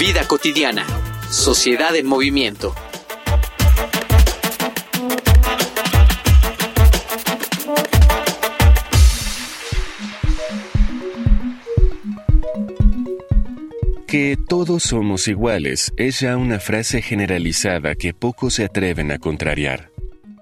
Vida 0.00 0.26
cotidiana. 0.26 0.86
Sociedad 1.28 1.94
en 1.94 2.06
movimiento. 2.06 2.74
Que 14.06 14.38
todos 14.48 14.84
somos 14.84 15.28
iguales 15.28 15.92
es 15.98 16.20
ya 16.20 16.38
una 16.38 16.60
frase 16.60 17.02
generalizada 17.02 17.94
que 17.94 18.14
pocos 18.14 18.54
se 18.54 18.64
atreven 18.64 19.12
a 19.12 19.18
contrariar. 19.18 19.90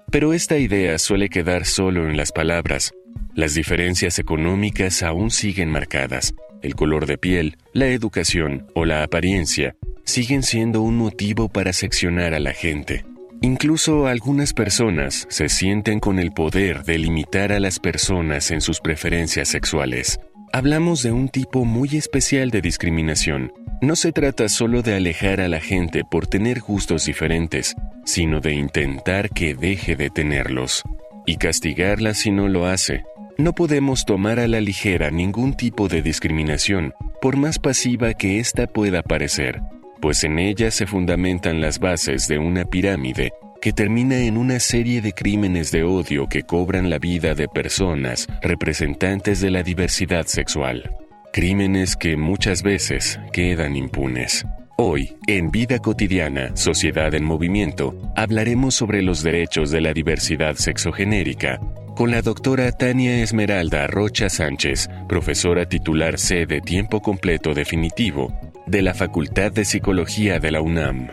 Pero 0.09 0.31
esta 0.31 0.57
idea 0.57 0.97
suele 0.97 1.27
quedar 1.27 1.65
solo 1.65 2.09
en 2.09 2.15
las 2.15 2.31
palabras. 2.31 2.93
Las 3.35 3.55
diferencias 3.55 4.19
económicas 4.19 5.03
aún 5.03 5.31
siguen 5.31 5.69
marcadas 5.69 6.33
el 6.61 6.75
color 6.75 7.05
de 7.05 7.17
piel, 7.17 7.57
la 7.73 7.87
educación 7.87 8.67
o 8.75 8.85
la 8.85 9.03
apariencia 9.03 9.75
siguen 10.03 10.43
siendo 10.43 10.81
un 10.81 10.97
motivo 10.97 11.49
para 11.49 11.73
seccionar 11.73 12.33
a 12.33 12.39
la 12.39 12.53
gente. 12.53 13.05
Incluso 13.41 14.07
algunas 14.07 14.53
personas 14.53 15.25
se 15.29 15.47
sienten 15.47 15.99
con 15.99 16.19
el 16.19 16.31
poder 16.31 16.83
de 16.83 16.97
limitar 16.97 17.53
a 17.53 17.59
las 17.59 17.79
personas 17.79 18.51
en 18.51 18.59
sus 18.59 18.81
preferencias 18.81 19.47
sexuales. 19.47 20.19
Hablamos 20.51 21.03
de 21.03 21.11
un 21.13 21.29
tipo 21.29 21.63
muy 21.63 21.95
especial 21.95 22.49
de 22.49 22.61
discriminación. 22.61 23.53
No 23.81 23.95
se 23.95 24.11
trata 24.11 24.49
solo 24.49 24.81
de 24.81 24.95
alejar 24.95 25.39
a 25.39 25.47
la 25.47 25.61
gente 25.61 26.03
por 26.09 26.27
tener 26.27 26.59
gustos 26.59 27.05
diferentes, 27.05 27.75
sino 28.03 28.41
de 28.41 28.55
intentar 28.55 29.29
que 29.29 29.55
deje 29.55 29.95
de 29.95 30.09
tenerlos 30.09 30.83
y 31.25 31.37
castigarla 31.37 32.13
si 32.13 32.31
no 32.31 32.49
lo 32.49 32.65
hace. 32.65 33.03
No 33.39 33.53
podemos 33.53 34.03
tomar 34.03 34.37
a 34.37 34.49
la 34.49 34.59
ligera 34.59 35.11
ningún 35.11 35.53
tipo 35.53 35.87
de 35.87 36.01
discriminación, 36.01 36.93
por 37.21 37.37
más 37.37 37.57
pasiva 37.57 38.13
que 38.13 38.37
ésta 38.41 38.67
pueda 38.67 39.01
parecer, 39.01 39.61
pues 40.01 40.25
en 40.25 40.39
ella 40.39 40.71
se 40.71 40.85
fundamentan 40.85 41.61
las 41.61 41.79
bases 41.79 42.27
de 42.27 42.37
una 42.37 42.65
pirámide 42.65 43.31
que 43.61 43.71
termina 43.71 44.17
en 44.17 44.35
una 44.35 44.59
serie 44.59 44.99
de 45.01 45.13
crímenes 45.13 45.71
de 45.71 45.85
odio 45.85 46.27
que 46.27 46.43
cobran 46.43 46.89
la 46.89 46.99
vida 46.99 47.33
de 47.33 47.47
personas 47.47 48.27
representantes 48.41 49.39
de 49.39 49.51
la 49.51 49.63
diversidad 49.63 50.25
sexual. 50.25 50.93
Crímenes 51.31 51.95
que 51.95 52.17
muchas 52.17 52.61
veces 52.61 53.21
quedan 53.31 53.77
impunes. 53.77 54.45
Hoy, 54.75 55.15
en 55.27 55.49
Vida 55.49 55.79
Cotidiana, 55.79 56.57
Sociedad 56.57 57.13
en 57.15 57.23
Movimiento, 57.23 57.95
hablaremos 58.17 58.75
sobre 58.75 59.01
los 59.01 59.23
derechos 59.23 59.71
de 59.71 59.79
la 59.79 59.93
diversidad 59.93 60.55
sexogenérica 60.55 61.61
con 61.99 62.11
la 62.11 62.21
doctora 62.21 62.71
Tania 62.71 63.21
Esmeralda 63.21 63.85
Rocha 63.85 64.29
Sánchez, 64.29 64.89
profesora 65.09 65.67
titular 65.67 66.17
C 66.17 66.45
de 66.45 66.61
tiempo 66.61 67.01
completo 67.01 67.53
definitivo 67.53 68.31
de 68.65 68.81
la 68.81 68.93
Facultad 68.93 69.51
de 69.51 69.65
Psicología 69.65 70.39
de 70.39 70.49
la 70.49 70.61
UNAM. 70.61 71.09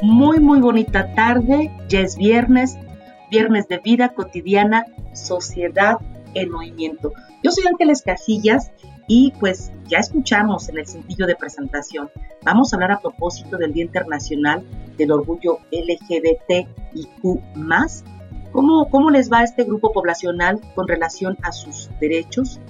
Muy, 0.00 0.40
muy 0.40 0.60
bonita 0.60 1.12
tarde, 1.12 1.70
ya 1.90 2.00
es 2.00 2.16
viernes, 2.16 2.78
viernes 3.30 3.68
de 3.68 3.80
vida 3.80 4.14
cotidiana, 4.14 4.86
sociedad 5.12 5.98
en 6.32 6.50
movimiento. 6.50 7.12
Yo 7.42 7.50
soy 7.50 7.64
Ángeles 7.66 8.00
Casillas 8.00 8.72
y 9.06 9.32
pues 9.38 9.72
ya 9.88 9.98
escuchamos 9.98 10.68
en 10.68 10.78
el 10.78 10.86
sentido 10.86 11.26
de 11.26 11.36
presentación, 11.36 12.10
vamos 12.44 12.72
a 12.72 12.76
hablar 12.76 12.92
a 12.92 13.00
propósito 13.00 13.56
del 13.56 13.72
Día 13.72 13.84
Internacional 13.84 14.64
del 14.96 15.12
Orgullo 15.12 15.58
LGBTIQ. 15.70 17.40
¿Cómo, 18.52 18.88
¿Cómo 18.88 19.10
les 19.10 19.30
va 19.30 19.40
a 19.40 19.44
este 19.44 19.64
grupo 19.64 19.92
poblacional 19.92 20.60
con 20.74 20.88
relación 20.88 21.36
a 21.42 21.52
sus 21.52 21.90
derechos? 22.00 22.60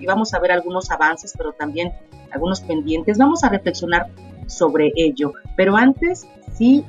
Y 0.00 0.06
vamos 0.06 0.34
a 0.34 0.40
ver 0.40 0.52
algunos 0.52 0.90
avances, 0.90 1.34
pero 1.36 1.52
también 1.52 1.92
algunos 2.30 2.60
pendientes. 2.62 3.18
Vamos 3.18 3.44
a 3.44 3.48
reflexionar 3.48 4.08
sobre 4.46 4.92
ello. 4.96 5.32
Pero 5.56 5.76
antes, 5.76 6.26
si 6.52 6.84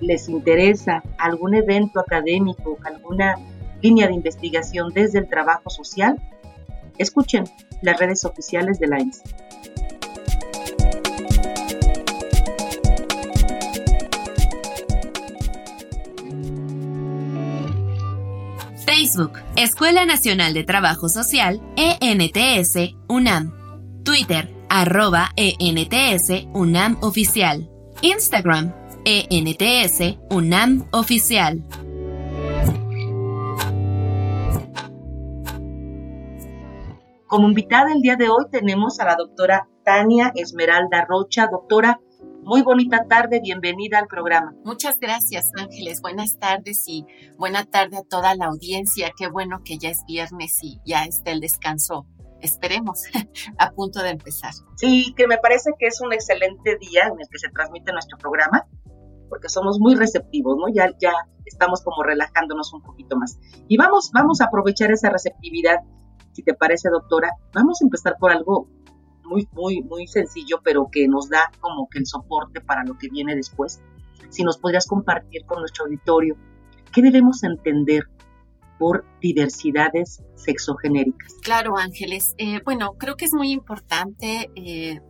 les 0.00 0.28
interesa 0.28 1.02
algún 1.18 1.54
evento 1.54 2.00
académico, 2.00 2.78
alguna 2.84 3.36
línea 3.82 4.06
de 4.08 4.14
investigación 4.14 4.92
desde 4.92 5.18
el 5.18 5.28
trabajo 5.28 5.70
social, 5.70 6.20
escuchen 6.98 7.44
las 7.82 7.98
redes 7.98 8.24
oficiales 8.24 8.78
de 8.78 8.86
la. 8.86 8.98
Facebook, 18.84 19.40
Escuela 19.56 20.06
Nacional 20.06 20.54
de 20.54 20.64
Trabajo 20.64 21.08
Social, 21.08 21.60
ENTS, 21.76 22.94
UNAM. 23.08 23.52
Twitter, 24.04 24.52
arroba 24.68 25.32
ENTS, 25.36 26.46
UNAM 26.54 26.98
Oficial. 27.02 27.68
Instagram, 28.02 28.72
ENTS, 29.04 30.18
UNAM 30.30 30.86
Oficial. 30.92 31.62
Como 37.26 37.48
invitada 37.48 37.92
el 37.92 38.02
día 38.02 38.14
de 38.14 38.28
hoy 38.28 38.44
tenemos 38.52 39.00
a 39.00 39.04
la 39.04 39.16
doctora 39.16 39.68
Tania 39.84 40.30
Esmeralda 40.36 41.04
Rocha. 41.08 41.48
Doctora, 41.50 42.00
muy 42.44 42.62
bonita 42.62 43.04
tarde, 43.08 43.40
bienvenida 43.42 43.98
al 43.98 44.06
programa. 44.06 44.54
Muchas 44.64 45.00
gracias, 45.00 45.50
Ángeles. 45.58 46.00
Buenas 46.00 46.38
tardes 46.38 46.84
y 46.86 47.04
buena 47.36 47.64
tarde 47.64 47.96
a 47.96 48.04
toda 48.08 48.36
la 48.36 48.46
audiencia. 48.46 49.10
Qué 49.18 49.26
bueno 49.26 49.62
que 49.64 49.76
ya 49.76 49.88
es 49.88 50.04
viernes 50.06 50.56
y 50.62 50.78
ya 50.86 51.04
está 51.04 51.32
el 51.32 51.40
descanso. 51.40 52.06
Esperemos, 52.42 53.02
a 53.58 53.72
punto 53.72 54.04
de 54.04 54.10
empezar. 54.10 54.52
Sí, 54.76 55.12
que 55.16 55.26
me 55.26 55.38
parece 55.38 55.72
que 55.80 55.88
es 55.88 56.00
un 56.00 56.12
excelente 56.12 56.78
día 56.78 57.08
en 57.08 57.20
el 57.20 57.26
que 57.28 57.40
se 57.40 57.48
transmite 57.48 57.92
nuestro 57.92 58.18
programa, 58.18 58.68
porque 59.28 59.48
somos 59.48 59.80
muy 59.80 59.96
receptivos, 59.96 60.56
¿no? 60.56 60.72
Ya, 60.72 60.92
ya 61.00 61.12
estamos 61.44 61.82
como 61.82 62.04
relajándonos 62.04 62.72
un 62.72 62.82
poquito 62.82 63.16
más. 63.16 63.36
Y 63.66 63.76
vamos, 63.78 64.12
vamos 64.14 64.40
a 64.40 64.44
aprovechar 64.44 64.92
esa 64.92 65.10
receptividad 65.10 65.80
si 66.36 66.42
te 66.42 66.52
parece, 66.52 66.90
doctora, 66.90 67.30
vamos 67.54 67.80
a 67.80 67.86
empezar 67.86 68.16
por 68.20 68.30
algo 68.30 68.68
muy, 69.24 69.48
muy, 69.52 69.82
muy 69.82 70.06
sencillo, 70.06 70.60
pero 70.62 70.88
que 70.92 71.08
nos 71.08 71.30
da 71.30 71.50
como 71.60 71.88
que 71.88 71.98
el 71.98 72.06
soporte 72.06 72.60
para 72.60 72.84
lo 72.84 72.98
que 72.98 73.08
viene 73.08 73.34
después. 73.34 73.80
Si 74.28 74.44
nos 74.44 74.58
podrías 74.58 74.86
compartir 74.86 75.46
con 75.46 75.60
nuestro 75.60 75.86
auditorio, 75.86 76.36
¿qué 76.92 77.00
debemos 77.00 77.42
entender 77.42 78.04
por 78.78 79.06
diversidades 79.22 80.22
sexogenéricas? 80.34 81.32
Claro, 81.42 81.78
Ángeles. 81.78 82.34
Eh, 82.36 82.60
bueno, 82.66 82.92
creo 82.98 83.16
que 83.16 83.24
es 83.24 83.32
muy 83.32 83.50
importante 83.50 84.50
eh, 84.56 85.00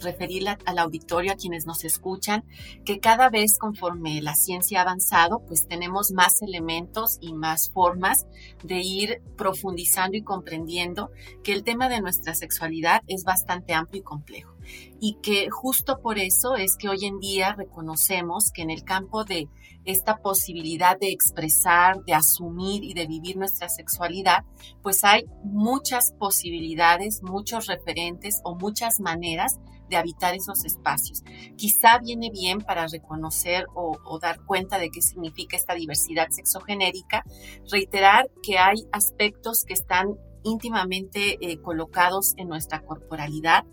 referirle 0.00 0.56
al 0.64 0.78
auditorio, 0.78 1.32
a 1.32 1.36
quienes 1.36 1.66
nos 1.66 1.84
escuchan, 1.84 2.44
que 2.84 3.00
cada 3.00 3.30
vez 3.30 3.58
conforme 3.58 4.20
la 4.22 4.34
ciencia 4.34 4.80
ha 4.80 4.82
avanzado, 4.82 5.42
pues 5.46 5.66
tenemos 5.66 6.12
más 6.12 6.42
elementos 6.42 7.18
y 7.20 7.32
más 7.32 7.70
formas 7.70 8.26
de 8.62 8.80
ir 8.80 9.22
profundizando 9.36 10.16
y 10.16 10.22
comprendiendo 10.22 11.10
que 11.42 11.52
el 11.52 11.64
tema 11.64 11.88
de 11.88 12.00
nuestra 12.00 12.34
sexualidad 12.34 13.02
es 13.06 13.24
bastante 13.24 13.74
amplio 13.74 14.00
y 14.00 14.04
complejo. 14.04 14.55
Y 15.00 15.18
que 15.22 15.48
justo 15.50 16.00
por 16.00 16.18
eso 16.18 16.56
es 16.56 16.76
que 16.76 16.88
hoy 16.88 17.04
en 17.04 17.18
día 17.18 17.54
reconocemos 17.54 18.50
que 18.52 18.62
en 18.62 18.70
el 18.70 18.84
campo 18.84 19.24
de 19.24 19.48
esta 19.84 20.18
posibilidad 20.18 20.98
de 20.98 21.10
expresar, 21.10 22.02
de 22.04 22.14
asumir 22.14 22.82
y 22.84 22.94
de 22.94 23.06
vivir 23.06 23.36
nuestra 23.36 23.68
sexualidad, 23.68 24.44
pues 24.82 25.04
hay 25.04 25.24
muchas 25.44 26.12
posibilidades, 26.18 27.22
muchos 27.22 27.66
referentes 27.66 28.40
o 28.44 28.56
muchas 28.56 29.00
maneras 29.00 29.58
de 29.88 29.96
habitar 29.96 30.34
esos 30.34 30.64
espacios. 30.64 31.22
Quizá 31.56 31.98
viene 31.98 32.30
bien 32.30 32.60
para 32.60 32.86
reconocer 32.86 33.66
o, 33.74 34.18
dar 34.20 34.40
cuenta 34.44 34.78
de 34.78 34.90
qué 34.90 35.02
significa 35.02 35.56
esta 35.56 35.74
diversidad 35.74 36.28
sexogenérica, 36.30 37.24
reiterar 37.70 38.28
que 38.42 38.58
hay 38.58 38.84
aspectos 38.92 39.64
que 39.64 39.74
están 39.74 40.16
íntimamente 40.46 41.36
eh, 41.40 41.58
colocados 41.58 42.34
en 42.36 42.48
nuestra 42.48 42.80
corporalidad, 42.80 43.64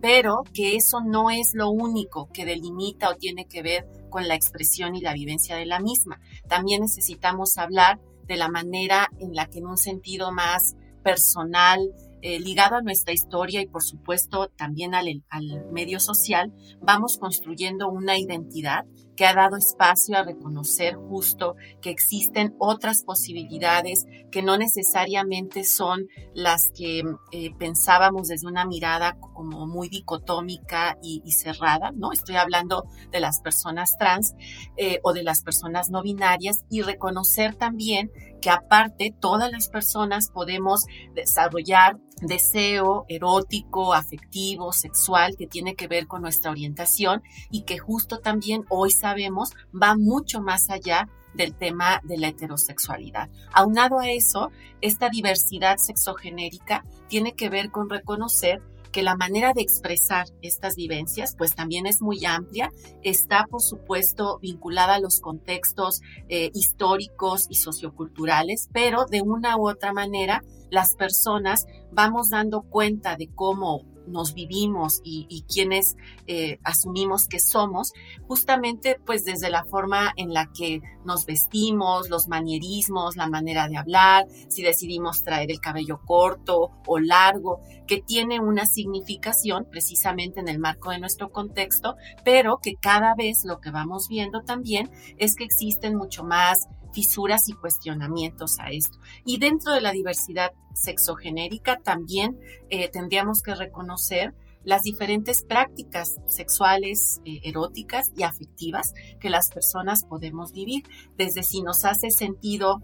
pero 0.00 0.42
que 0.52 0.76
eso 0.76 1.00
no 1.04 1.30
es 1.30 1.52
lo 1.54 1.70
único 1.70 2.28
que 2.32 2.44
delimita 2.44 3.10
o 3.10 3.16
tiene 3.16 3.46
que 3.46 3.62
ver 3.62 3.86
con 4.10 4.26
la 4.26 4.34
expresión 4.34 4.96
y 4.96 5.00
la 5.00 5.14
vivencia 5.14 5.56
de 5.56 5.66
la 5.66 5.80
misma. 5.80 6.20
También 6.48 6.82
necesitamos 6.82 7.58
hablar 7.58 8.00
de 8.26 8.36
la 8.36 8.48
manera 8.48 9.08
en 9.18 9.34
la 9.34 9.46
que 9.46 9.58
en 9.58 9.66
un 9.66 9.76
sentido 9.76 10.32
más 10.32 10.74
personal, 11.02 11.80
eh, 12.22 12.38
ligado 12.38 12.76
a 12.76 12.82
nuestra 12.82 13.12
historia 13.12 13.60
y 13.60 13.66
por 13.66 13.82
supuesto 13.82 14.48
también 14.56 14.94
al, 14.94 15.24
al 15.28 15.66
medio 15.72 15.98
social, 15.98 16.52
vamos 16.80 17.18
construyendo 17.18 17.88
una 17.88 18.16
identidad 18.16 18.84
que 19.16 19.26
ha 19.26 19.34
dado 19.34 19.56
espacio 19.56 20.16
a 20.16 20.22
reconocer 20.22 20.94
justo 20.94 21.56
que 21.80 21.90
existen 21.90 22.54
otras 22.58 23.04
posibilidades 23.04 24.06
que 24.30 24.42
no 24.42 24.56
necesariamente 24.56 25.64
son 25.64 26.08
las 26.34 26.70
que 26.74 27.02
eh, 27.32 27.50
pensábamos 27.58 28.28
desde 28.28 28.46
una 28.46 28.64
mirada 28.64 29.18
como 29.18 29.66
muy 29.66 29.88
dicotómica 29.88 30.98
y, 31.02 31.20
cerrada, 31.32 31.92
¿no? 31.92 32.12
Estoy 32.12 32.36
hablando 32.36 32.84
de 33.10 33.20
las 33.20 33.40
personas 33.40 33.96
trans 33.98 34.34
eh, 34.76 35.00
o 35.02 35.12
de 35.12 35.22
las 35.22 35.42
personas 35.42 35.90
no 35.90 36.02
binarias 36.02 36.64
y 36.70 36.82
reconocer 36.82 37.54
también 37.54 38.10
que 38.40 38.50
aparte 38.50 39.14
todas 39.18 39.50
las 39.50 39.68
personas 39.68 40.28
podemos 40.30 40.82
desarrollar 41.14 41.98
deseo 42.22 43.04
erótico, 43.08 43.94
afectivo, 43.94 44.72
sexual 44.72 45.36
que 45.36 45.46
tiene 45.46 45.74
que 45.74 45.88
ver 45.88 46.06
con 46.06 46.22
nuestra 46.22 46.50
orientación 46.50 47.22
y 47.50 47.62
que 47.62 47.78
justo 47.78 48.18
también 48.18 48.64
hoy 48.68 48.90
sabemos 49.02 49.50
va 49.74 49.96
mucho 49.96 50.40
más 50.40 50.70
allá 50.70 51.08
del 51.34 51.54
tema 51.54 52.00
de 52.04 52.18
la 52.18 52.28
heterosexualidad. 52.28 53.28
Aunado 53.52 53.98
a 53.98 54.10
eso, 54.10 54.50
esta 54.80 55.08
diversidad 55.08 55.76
sexogenérica 55.78 56.84
tiene 57.08 57.32
que 57.32 57.48
ver 57.48 57.70
con 57.70 57.90
reconocer 57.90 58.62
que 58.92 59.02
la 59.02 59.16
manera 59.16 59.54
de 59.54 59.62
expresar 59.62 60.26
estas 60.42 60.76
vivencias 60.76 61.34
pues 61.36 61.54
también 61.54 61.86
es 61.86 62.02
muy 62.02 62.26
amplia, 62.26 62.70
está 63.02 63.46
por 63.50 63.62
supuesto 63.62 64.38
vinculada 64.40 64.96
a 64.96 65.00
los 65.00 65.20
contextos 65.20 66.02
eh, 66.28 66.50
históricos 66.52 67.46
y 67.48 67.54
socioculturales, 67.54 68.68
pero 68.70 69.06
de 69.06 69.22
una 69.22 69.56
u 69.56 69.68
otra 69.68 69.94
manera 69.94 70.44
las 70.70 70.94
personas 70.94 71.66
vamos 71.90 72.28
dando 72.28 72.62
cuenta 72.62 73.16
de 73.16 73.28
cómo 73.34 73.91
nos 74.06 74.34
vivimos 74.34 75.00
y, 75.04 75.44
quienes 75.52 75.96
eh, 76.26 76.58
asumimos 76.64 77.26
que 77.28 77.40
somos, 77.40 77.92
justamente 78.26 78.98
pues 79.04 79.24
desde 79.24 79.50
la 79.50 79.64
forma 79.64 80.12
en 80.16 80.32
la 80.32 80.50
que 80.52 80.80
nos 81.04 81.26
vestimos, 81.26 82.08
los 82.08 82.28
manierismos, 82.28 83.16
la 83.16 83.28
manera 83.28 83.68
de 83.68 83.76
hablar, 83.76 84.26
si 84.48 84.62
decidimos 84.62 85.22
traer 85.22 85.50
el 85.50 85.60
cabello 85.60 86.00
corto 86.04 86.70
o 86.86 86.98
largo, 86.98 87.60
que 87.86 88.00
tiene 88.00 88.40
una 88.40 88.66
significación 88.66 89.66
precisamente 89.70 90.40
en 90.40 90.48
el 90.48 90.58
marco 90.58 90.90
de 90.90 91.00
nuestro 91.00 91.30
contexto, 91.30 91.96
pero 92.24 92.58
que 92.58 92.76
cada 92.76 93.14
vez 93.14 93.44
lo 93.44 93.60
que 93.60 93.70
vamos 93.70 94.08
viendo 94.08 94.42
también 94.42 94.90
es 95.18 95.34
que 95.36 95.44
existen 95.44 95.96
mucho 95.96 96.24
más 96.24 96.68
fisuras 96.92 97.48
y 97.48 97.54
cuestionamientos 97.54 98.58
a 98.58 98.70
esto. 98.70 98.98
Y 99.24 99.38
dentro 99.38 99.72
de 99.72 99.80
la 99.80 99.92
diversidad 99.92 100.52
sexogenérica 100.74 101.80
también 101.80 102.38
eh, 102.70 102.88
tendríamos 102.88 103.42
que 103.42 103.54
reconocer 103.54 104.34
las 104.64 104.82
diferentes 104.82 105.42
prácticas 105.42 106.16
sexuales, 106.28 107.20
eh, 107.24 107.40
eróticas 107.44 108.12
y 108.16 108.22
afectivas 108.22 108.94
que 109.20 109.30
las 109.30 109.48
personas 109.50 110.04
podemos 110.04 110.52
vivir, 110.52 110.84
desde 111.16 111.42
si 111.42 111.62
nos 111.62 111.84
hace 111.84 112.10
sentido 112.10 112.80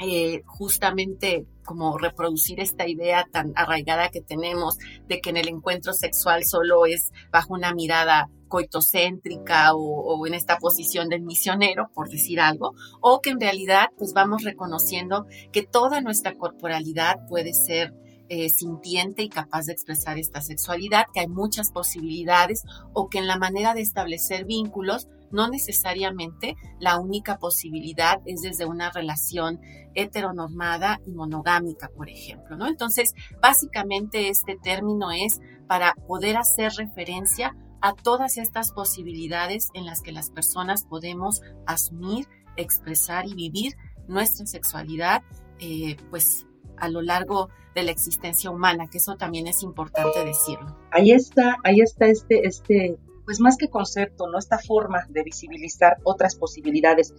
eh, 0.00 0.42
justamente 0.46 1.46
como 1.64 1.96
reproducir 1.96 2.60
esta 2.60 2.88
idea 2.88 3.26
tan 3.30 3.52
arraigada 3.56 4.10
que 4.10 4.20
tenemos 4.20 4.78
de 5.08 5.20
que 5.20 5.30
en 5.30 5.36
el 5.36 5.48
encuentro 5.48 5.92
sexual 5.92 6.44
solo 6.44 6.86
es 6.86 7.12
bajo 7.30 7.54
una 7.54 7.72
mirada 7.72 8.28
coitocéntrica 8.48 9.74
o, 9.74 10.26
en 10.26 10.34
esta 10.34 10.58
posición 10.58 11.08
del 11.08 11.22
misionero, 11.22 11.90
por 11.94 12.10
decir 12.10 12.38
algo, 12.38 12.74
o 13.00 13.20
que 13.22 13.30
en 13.30 13.40
realidad 13.40 13.86
pues 13.96 14.12
vamos 14.12 14.44
reconociendo 14.44 15.26
que 15.52 15.62
toda 15.62 16.02
nuestra 16.02 16.34
corporalidad 16.34 17.26
puede 17.28 17.54
ser 17.54 17.94
eh, 18.28 18.50
sintiente 18.50 19.22
y 19.22 19.28
capaz 19.30 19.66
de 19.66 19.72
expresar 19.72 20.18
esta 20.18 20.42
sexualidad, 20.42 21.04
que 21.14 21.20
hay 21.20 21.28
muchas 21.28 21.70
posibilidades 21.70 22.62
o 22.92 23.08
que 23.08 23.18
en 23.18 23.26
la 23.26 23.38
manera 23.38 23.72
de 23.72 23.80
establecer 23.80 24.44
vínculos 24.44 25.08
no 25.32 25.48
necesariamente 25.48 26.56
la 26.78 26.98
única 26.98 27.38
posibilidad 27.38 28.20
es 28.26 28.42
desde 28.42 28.66
una 28.66 28.90
relación 28.90 29.60
heteronormada 29.94 31.00
y 31.06 31.10
monogámica, 31.10 31.88
por 31.88 32.08
ejemplo, 32.08 32.56
¿no? 32.56 32.66
Entonces, 32.66 33.14
básicamente 33.40 34.28
este 34.28 34.56
término 34.56 35.10
es 35.10 35.40
para 35.66 35.94
poder 36.06 36.36
hacer 36.36 36.72
referencia 36.76 37.56
a 37.80 37.94
todas 37.94 38.36
estas 38.36 38.72
posibilidades 38.72 39.70
en 39.74 39.86
las 39.86 40.02
que 40.02 40.12
las 40.12 40.30
personas 40.30 40.84
podemos 40.84 41.42
asumir, 41.66 42.28
expresar 42.56 43.26
y 43.26 43.34
vivir 43.34 43.74
nuestra 44.06 44.46
sexualidad, 44.46 45.22
eh, 45.58 45.96
pues 46.10 46.46
a 46.76 46.88
lo 46.88 47.02
largo 47.02 47.48
de 47.74 47.82
la 47.82 47.90
existencia 47.90 48.50
humana, 48.50 48.88
que 48.88 48.98
eso 48.98 49.16
también 49.16 49.46
es 49.46 49.62
importante 49.62 50.24
decirlo. 50.24 50.76
Ahí 50.90 51.12
está, 51.12 51.56
ahí 51.64 51.80
está 51.80 52.06
este, 52.06 52.46
este 52.46 52.98
pues 53.24 53.40
más 53.40 53.56
que 53.56 53.68
concepto, 53.68 54.28
¿no? 54.28 54.38
Esta 54.38 54.58
forma 54.58 55.06
de 55.08 55.22
visibilizar 55.22 55.96
otras 56.04 56.36
posibilidades. 56.36 57.14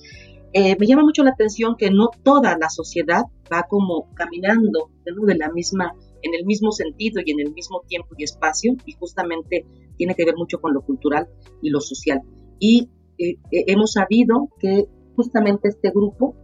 Eh, 0.54 0.76
me 0.80 0.86
llama 0.86 1.04
mucho 1.04 1.24
la 1.24 1.32
atención 1.32 1.76
que 1.78 1.90
no 1.90 2.10
toda 2.24 2.58
la 2.58 2.70
sociedad 2.70 3.24
va 3.52 3.64
como 3.64 4.14
caminando 4.14 4.92
de 5.04 5.36
la 5.36 5.52
misma, 5.52 5.96
en 6.22 6.36
el 6.36 6.46
mismo 6.46 6.72
sentido 6.72 7.22
y 7.26 7.32
en 7.32 7.40
el 7.40 7.54
mismo 7.54 7.82
tiempo 7.88 8.10
y 8.18 8.24
espacio, 8.24 8.76
y 8.86 8.94
justamente 8.94 9.66
tiene 9.98 10.16
que 10.16 10.26
ver 10.26 10.36
mucho 10.36 10.60
con 10.60 10.74
lo 10.74 10.82
cultural 10.82 11.28
y 11.62 11.70
lo 11.70 11.82
social. 11.82 12.22
Y 12.60 12.90
eh, 13.18 13.38
eh, 13.52 13.66
hemos 13.68 13.94
sabido 13.94 14.50
que 14.60 14.86
justamente 15.16 15.70
este 15.70 15.90
grupo 15.90 16.36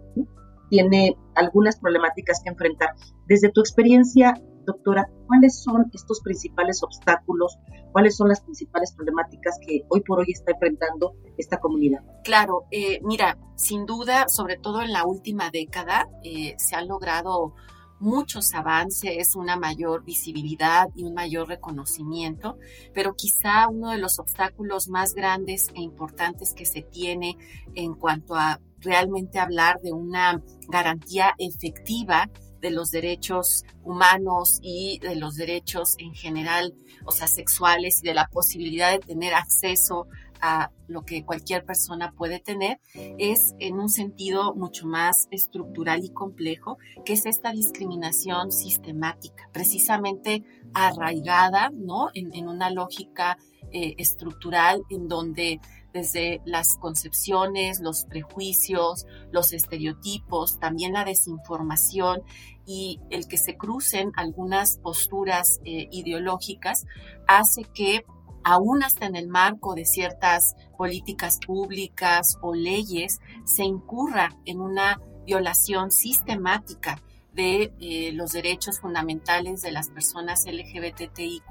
tiene 0.69 1.15
algunas 1.35 1.79
problemáticas 1.79 2.41
que 2.43 2.49
enfrentar. 2.49 2.89
Desde 3.27 3.49
tu 3.49 3.61
experiencia, 3.61 4.33
doctora, 4.71 5.09
¿cuáles 5.27 5.61
son 5.61 5.89
estos 5.93 6.21
principales 6.21 6.81
obstáculos? 6.83 7.57
¿Cuáles 7.91 8.15
son 8.15 8.29
las 8.29 8.41
principales 8.41 8.93
problemáticas 8.93 9.57
que 9.65 9.81
hoy 9.89 10.01
por 10.01 10.19
hoy 10.19 10.27
está 10.31 10.51
enfrentando 10.51 11.15
esta 11.37 11.59
comunidad? 11.59 11.99
Claro, 12.23 12.65
eh, 12.71 12.99
mira, 13.03 13.37
sin 13.55 13.85
duda, 13.85 14.25
sobre 14.27 14.57
todo 14.57 14.81
en 14.81 14.91
la 14.91 15.05
última 15.05 15.49
década, 15.49 16.07
eh, 16.23 16.55
se 16.57 16.75
han 16.75 16.87
logrado 16.87 17.53
muchos 17.99 18.53
avances, 18.53 19.35
una 19.35 19.57
mayor 19.57 20.03
visibilidad 20.03 20.87
y 20.95 21.03
un 21.03 21.13
mayor 21.13 21.47
reconocimiento, 21.47 22.57
pero 22.93 23.13
quizá 23.13 23.67
uno 23.67 23.91
de 23.91 23.97
los 23.97 24.19
obstáculos 24.19 24.87
más 24.87 25.13
grandes 25.13 25.67
e 25.75 25.81
importantes 25.81 26.53
que 26.55 26.65
se 26.65 26.81
tiene 26.81 27.37
en 27.75 27.93
cuanto 27.93 28.35
a 28.35 28.59
realmente 28.79 29.39
hablar 29.39 29.79
de 29.81 29.91
una 29.91 30.41
garantía 30.69 31.33
efectiva 31.37 32.29
de 32.61 32.71
los 32.71 32.91
derechos 32.91 33.63
humanos 33.83 34.59
y 34.61 34.99
de 34.99 35.15
los 35.15 35.35
derechos 35.35 35.95
en 35.97 36.13
general, 36.13 36.73
o 37.05 37.11
sea, 37.11 37.27
sexuales 37.27 37.99
y 38.03 38.07
de 38.07 38.13
la 38.13 38.27
posibilidad 38.27 38.91
de 38.91 38.99
tener 38.99 39.33
acceso 39.33 40.07
a 40.41 40.71
lo 40.87 41.03
que 41.03 41.25
cualquier 41.25 41.65
persona 41.65 42.13
puede 42.13 42.39
tener, 42.39 42.79
es 42.93 43.55
en 43.59 43.79
un 43.79 43.89
sentido 43.89 44.55
mucho 44.55 44.87
más 44.87 45.27
estructural 45.31 46.03
y 46.03 46.09
complejo, 46.09 46.77
que 47.05 47.13
es 47.13 47.25
esta 47.25 47.51
discriminación 47.51 48.51
sistemática, 48.51 49.49
precisamente 49.51 50.43
arraigada, 50.73 51.71
¿no? 51.73 52.09
En, 52.13 52.47
una 52.47 52.69
lógica 52.69 53.37
eh, 53.71 53.95
estructural 53.97 54.83
en 54.89 55.07
donde 55.07 55.59
desde 55.93 56.41
las 56.45 56.77
concepciones, 56.79 57.79
los 57.79 58.05
prejuicios, 58.05 59.05
los 59.31 59.53
estereotipos, 59.53 60.59
también 60.59 60.93
la 60.93 61.03
desinformación 61.03 62.21
y 62.65 62.99
el 63.09 63.27
que 63.27 63.37
se 63.37 63.57
crucen 63.57 64.11
algunas 64.15 64.77
posturas 64.77 65.59
eh, 65.65 65.87
ideológicas 65.91 66.85
hace 67.27 67.63
que 67.73 68.05
aún 68.43 68.83
hasta 68.83 69.05
en 69.05 69.15
el 69.15 69.27
marco 69.27 69.73
de 69.75 69.85
ciertas 69.85 70.55
políticas 70.77 71.39
públicas 71.45 72.37
o 72.41 72.53
leyes 72.53 73.19
se 73.45 73.63
incurra 73.63 74.37
en 74.45 74.61
una 74.61 75.01
violación 75.25 75.91
sistemática 75.91 77.01
de 77.33 77.71
eh, 77.79 78.11
los 78.13 78.31
derechos 78.31 78.79
fundamentales 78.79 79.61
de 79.61 79.71
las 79.71 79.89
personas 79.89 80.45
LGBTIQ, 80.45 81.43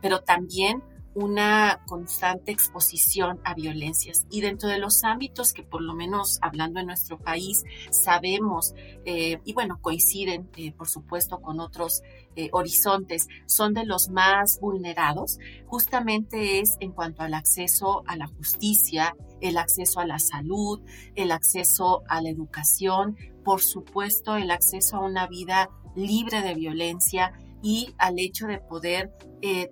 pero 0.00 0.20
también 0.20 0.82
una 1.16 1.80
constante 1.86 2.52
exposición 2.52 3.40
a 3.42 3.54
violencias. 3.54 4.26
Y 4.30 4.42
dentro 4.42 4.68
de 4.68 4.76
los 4.76 5.02
ámbitos 5.02 5.54
que 5.54 5.62
por 5.62 5.80
lo 5.80 5.94
menos 5.94 6.38
hablando 6.42 6.78
en 6.78 6.86
nuestro 6.86 7.18
país 7.18 7.64
sabemos, 7.90 8.74
eh, 9.06 9.40
y 9.42 9.54
bueno, 9.54 9.78
coinciden 9.80 10.50
eh, 10.56 10.72
por 10.72 10.88
supuesto 10.88 11.40
con 11.40 11.58
otros 11.58 12.02
eh, 12.36 12.50
horizontes, 12.52 13.28
son 13.46 13.72
de 13.72 13.86
los 13.86 14.10
más 14.10 14.58
vulnerados, 14.60 15.38
justamente 15.64 16.60
es 16.60 16.76
en 16.80 16.92
cuanto 16.92 17.22
al 17.22 17.32
acceso 17.32 18.04
a 18.06 18.16
la 18.16 18.26
justicia, 18.26 19.16
el 19.40 19.56
acceso 19.56 20.00
a 20.00 20.06
la 20.06 20.18
salud, 20.18 20.82
el 21.14 21.32
acceso 21.32 22.02
a 22.10 22.20
la 22.20 22.28
educación, 22.28 23.16
por 23.42 23.62
supuesto 23.62 24.36
el 24.36 24.50
acceso 24.50 24.96
a 24.96 25.06
una 25.06 25.26
vida 25.28 25.70
libre 25.94 26.42
de 26.42 26.52
violencia 26.52 27.32
y 27.62 27.94
al 27.96 28.18
hecho 28.18 28.46
de 28.48 28.58
poder 28.58 29.12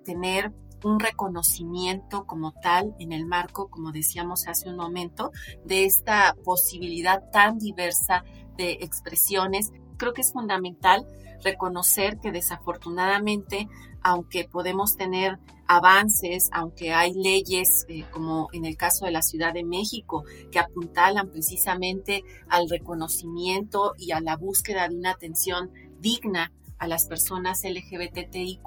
tener 0.05 0.53
un 0.85 1.01
reconocimiento 1.01 2.27
como 2.27 2.53
tal 2.53 2.95
en 2.99 3.13
el 3.13 3.27
marco, 3.27 3.69
como 3.69 3.91
decíamos 3.91 4.47
hace 4.47 4.69
un 4.69 4.77
momento, 4.77 5.33
de 5.65 5.85
esta 5.85 6.37
posibilidad 6.45 7.31
tan 7.31 7.59
diversa 7.59 8.25
de 8.57 8.73
expresiones. 8.73 9.73
Creo 9.97 10.13
que 10.13 10.21
es 10.21 10.33
fundamental 10.33 11.07
reconocer 11.43 12.19
que 12.19 12.33
desafortunadamente, 12.33 13.69
aunque 14.03 14.45
podemos 14.45 14.97
tener 14.97 15.39
avances, 15.67 16.51
aunque 16.53 16.93
hay 16.93 17.15
leyes, 17.15 17.87
eh, 17.89 18.05
como 18.11 18.49
en 18.53 18.67
el 18.67 18.77
caso 18.77 19.07
de 19.07 19.13
la 19.13 19.23
Ciudad 19.23 19.55
de 19.55 19.65
México, 19.65 20.25
que 20.53 20.59
apuntalan 20.59 21.31
precisamente 21.31 22.23
al 22.49 22.69
reconocimiento 22.69 23.95
y 23.97 24.13
a 24.13 24.21
la 24.21 24.37
búsqueda 24.37 24.89
de 24.89 24.97
una 24.97 25.13
atención 25.13 25.71
digna 26.01 26.53
a 26.85 26.89
las 26.89 27.07
personas 27.07 27.63
LGBTIQ, 27.65 28.63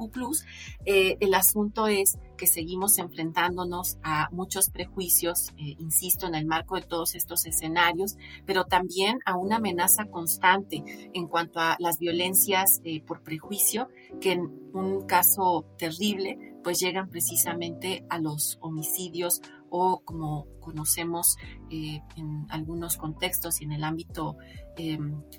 eh, 0.86 1.18
el 1.20 1.34
asunto 1.34 1.88
es 1.88 2.18
que 2.36 2.48
seguimos 2.48 2.98
enfrentándonos 2.98 3.98
a 4.04 4.30
muchos 4.32 4.70
prejuicios, 4.70 5.50
eh, 5.58 5.76
insisto, 5.80 6.28
en 6.28 6.36
el 6.36 6.46
marco 6.46 6.76
de 6.76 6.82
todos 6.82 7.16
estos 7.16 7.46
escenarios, 7.46 8.18
pero 8.46 8.66
también 8.66 9.20
a 9.26 9.38
una 9.38 9.58
amenaza 9.58 10.06
constante 10.06 10.84
en 11.14 11.28
cuanto 11.28 11.60
a 11.60 11.78
las 11.80 12.00
violencias 12.00 12.82
eh, 12.84 13.02
por 13.02 13.24
prejuicio, 13.24 13.88
que 14.20 14.34
en 14.34 14.70
un 14.74 15.06
caso 15.06 15.66
terrible, 15.78 16.60
pues 16.64 16.80
llegan 16.80 17.10
precisamente 17.10 18.06
a 18.10 18.20
los 18.20 18.58
homicidios 18.62 19.42
o 19.70 20.02
como 20.04 20.48
conocemos 20.60 21.36
en 21.70 22.46
algunos 22.50 22.98
contextos 22.98 23.62
y 23.62 23.66
en 23.66 23.74
el 23.74 23.84
ámbito 23.84 24.38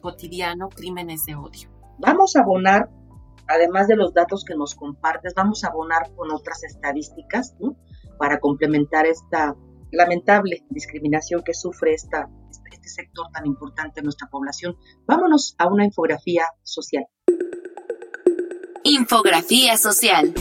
cotidiano, 0.00 0.68
crímenes 0.68 1.25
de 1.25 1.35
odio. 1.35 1.77
Vamos 1.98 2.36
a 2.36 2.40
abonar, 2.40 2.88
además 3.48 3.88
de 3.88 3.96
los 3.96 4.14
datos 4.14 4.44
que 4.44 4.54
nos 4.54 4.74
compartes, 4.74 5.34
vamos 5.34 5.64
a 5.64 5.68
abonar 5.68 6.12
con 6.14 6.30
otras 6.32 6.62
estadísticas 6.62 7.56
para 8.18 8.38
complementar 8.38 9.06
esta 9.06 9.56
lamentable 9.90 10.64
discriminación 10.70 11.42
que 11.42 11.54
sufre 11.54 11.94
este 11.94 12.18
sector 12.82 13.26
tan 13.32 13.46
importante 13.46 14.00
de 14.00 14.04
nuestra 14.04 14.28
población. 14.28 14.76
Vámonos 15.06 15.54
a 15.58 15.66
una 15.66 15.84
infografía 15.84 16.44
social. 16.62 17.06
Infografía 18.84 19.76
social. 19.76 20.32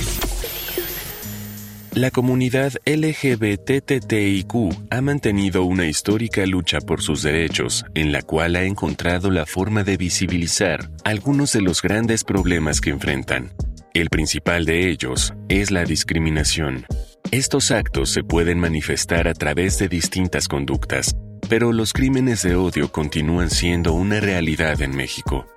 La 1.98 2.12
comunidad 2.12 2.74
LGBTTIQ 2.86 4.54
ha 4.92 5.02
mantenido 5.02 5.64
una 5.64 5.88
histórica 5.88 6.46
lucha 6.46 6.80
por 6.80 7.02
sus 7.02 7.24
derechos, 7.24 7.86
en 7.96 8.12
la 8.12 8.22
cual 8.22 8.56
ha 8.56 8.66
encontrado 8.66 9.32
la 9.32 9.48
forma 9.48 9.84
de 9.84 9.98
visibilizar 9.98 10.92
algunos 11.04 11.54
de 11.54 11.62
los 11.62 11.82
grandes 11.82 12.24
problemas 12.24 12.82
que 12.82 12.92
enfrentan. 12.92 13.52
El 13.96 14.12
principal 14.12 14.66
de 14.66 14.92
ellos 14.92 15.34
es 15.50 15.72
la 15.72 15.86
discriminación. 15.86 16.86
Estos 17.32 17.72
actos 17.72 18.12
se 18.12 18.24
pueden 18.24 18.60
manifestar 18.60 19.28
a 19.28 19.34
través 19.34 19.80
de 19.80 19.90
distintas 19.90 20.48
conductas, 20.48 21.16
pero 21.50 21.74
los 21.74 21.94
crímenes 21.94 22.44
de 22.44 22.54
odio 22.56 22.92
continúan 22.92 23.50
siendo 23.50 23.94
una 23.94 24.20
realidad 24.20 24.84
en 24.84 24.96
México. 24.96 25.48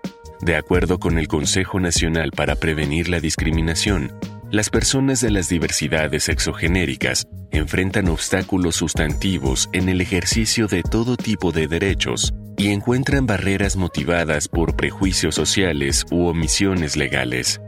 De 0.40 0.56
acuerdo 0.56 0.98
con 0.98 1.18
el 1.18 1.28
Consejo 1.28 1.80
Nacional 1.80 2.30
para 2.30 2.56
Prevenir 2.56 3.10
la 3.10 3.20
Discriminación, 3.20 4.14
las 4.50 4.68
personas 4.68 5.20
de 5.20 5.30
las 5.30 5.48
diversidades 5.48 6.28
exogenéricas 6.28 7.26
enfrentan 7.52 8.08
obstáculos 8.08 8.76
sustantivos 8.76 9.68
en 9.72 9.88
el 9.88 10.00
ejercicio 10.00 10.66
de 10.66 10.82
todo 10.82 11.16
tipo 11.16 11.52
de 11.52 11.68
derechos 11.68 12.34
y 12.56 12.68
encuentran 12.68 13.26
barreras 13.26 13.76
motivadas 13.76 14.48
por 14.48 14.76
prejuicios 14.76 15.36
sociales 15.36 16.04
u 16.10 16.26
omisiones 16.26 16.96
legales. 16.96 17.60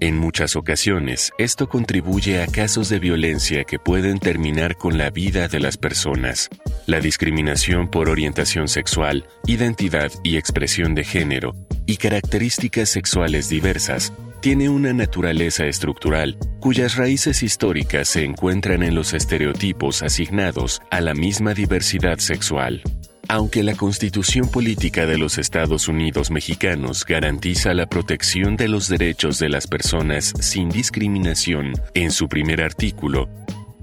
En 0.00 0.16
muchas 0.16 0.54
ocasiones, 0.54 1.32
esto 1.38 1.68
contribuye 1.68 2.40
a 2.40 2.46
casos 2.46 2.88
de 2.88 3.00
violencia 3.00 3.64
que 3.64 3.80
pueden 3.80 4.20
terminar 4.20 4.76
con 4.76 4.96
la 4.96 5.10
vida 5.10 5.48
de 5.48 5.58
las 5.58 5.76
personas. 5.76 6.50
La 6.86 7.00
discriminación 7.00 7.90
por 7.90 8.08
orientación 8.08 8.68
sexual, 8.68 9.26
identidad 9.44 10.12
y 10.22 10.36
expresión 10.36 10.94
de 10.94 11.02
género, 11.02 11.56
y 11.84 11.96
características 11.96 12.90
sexuales 12.90 13.48
diversas 13.48 14.12
tiene 14.40 14.68
una 14.68 14.92
naturaleza 14.92 15.66
estructural 15.66 16.38
cuyas 16.60 16.96
raíces 16.96 17.42
históricas 17.42 18.08
se 18.08 18.24
encuentran 18.24 18.82
en 18.82 18.94
los 18.94 19.14
estereotipos 19.14 20.02
asignados 20.02 20.80
a 20.90 21.00
la 21.00 21.14
misma 21.14 21.54
diversidad 21.54 22.18
sexual. 22.18 22.82
Aunque 23.28 23.62
la 23.62 23.74
Constitución 23.74 24.48
Política 24.48 25.06
de 25.06 25.18
los 25.18 25.36
Estados 25.36 25.88
Unidos 25.88 26.30
mexicanos 26.30 27.04
garantiza 27.04 27.74
la 27.74 27.86
protección 27.86 28.56
de 28.56 28.68
los 28.68 28.88
derechos 28.88 29.38
de 29.38 29.50
las 29.50 29.66
personas 29.66 30.32
sin 30.40 30.70
discriminación 30.70 31.72
en 31.94 32.10
su 32.10 32.28
primer 32.28 32.62
artículo, 32.62 33.28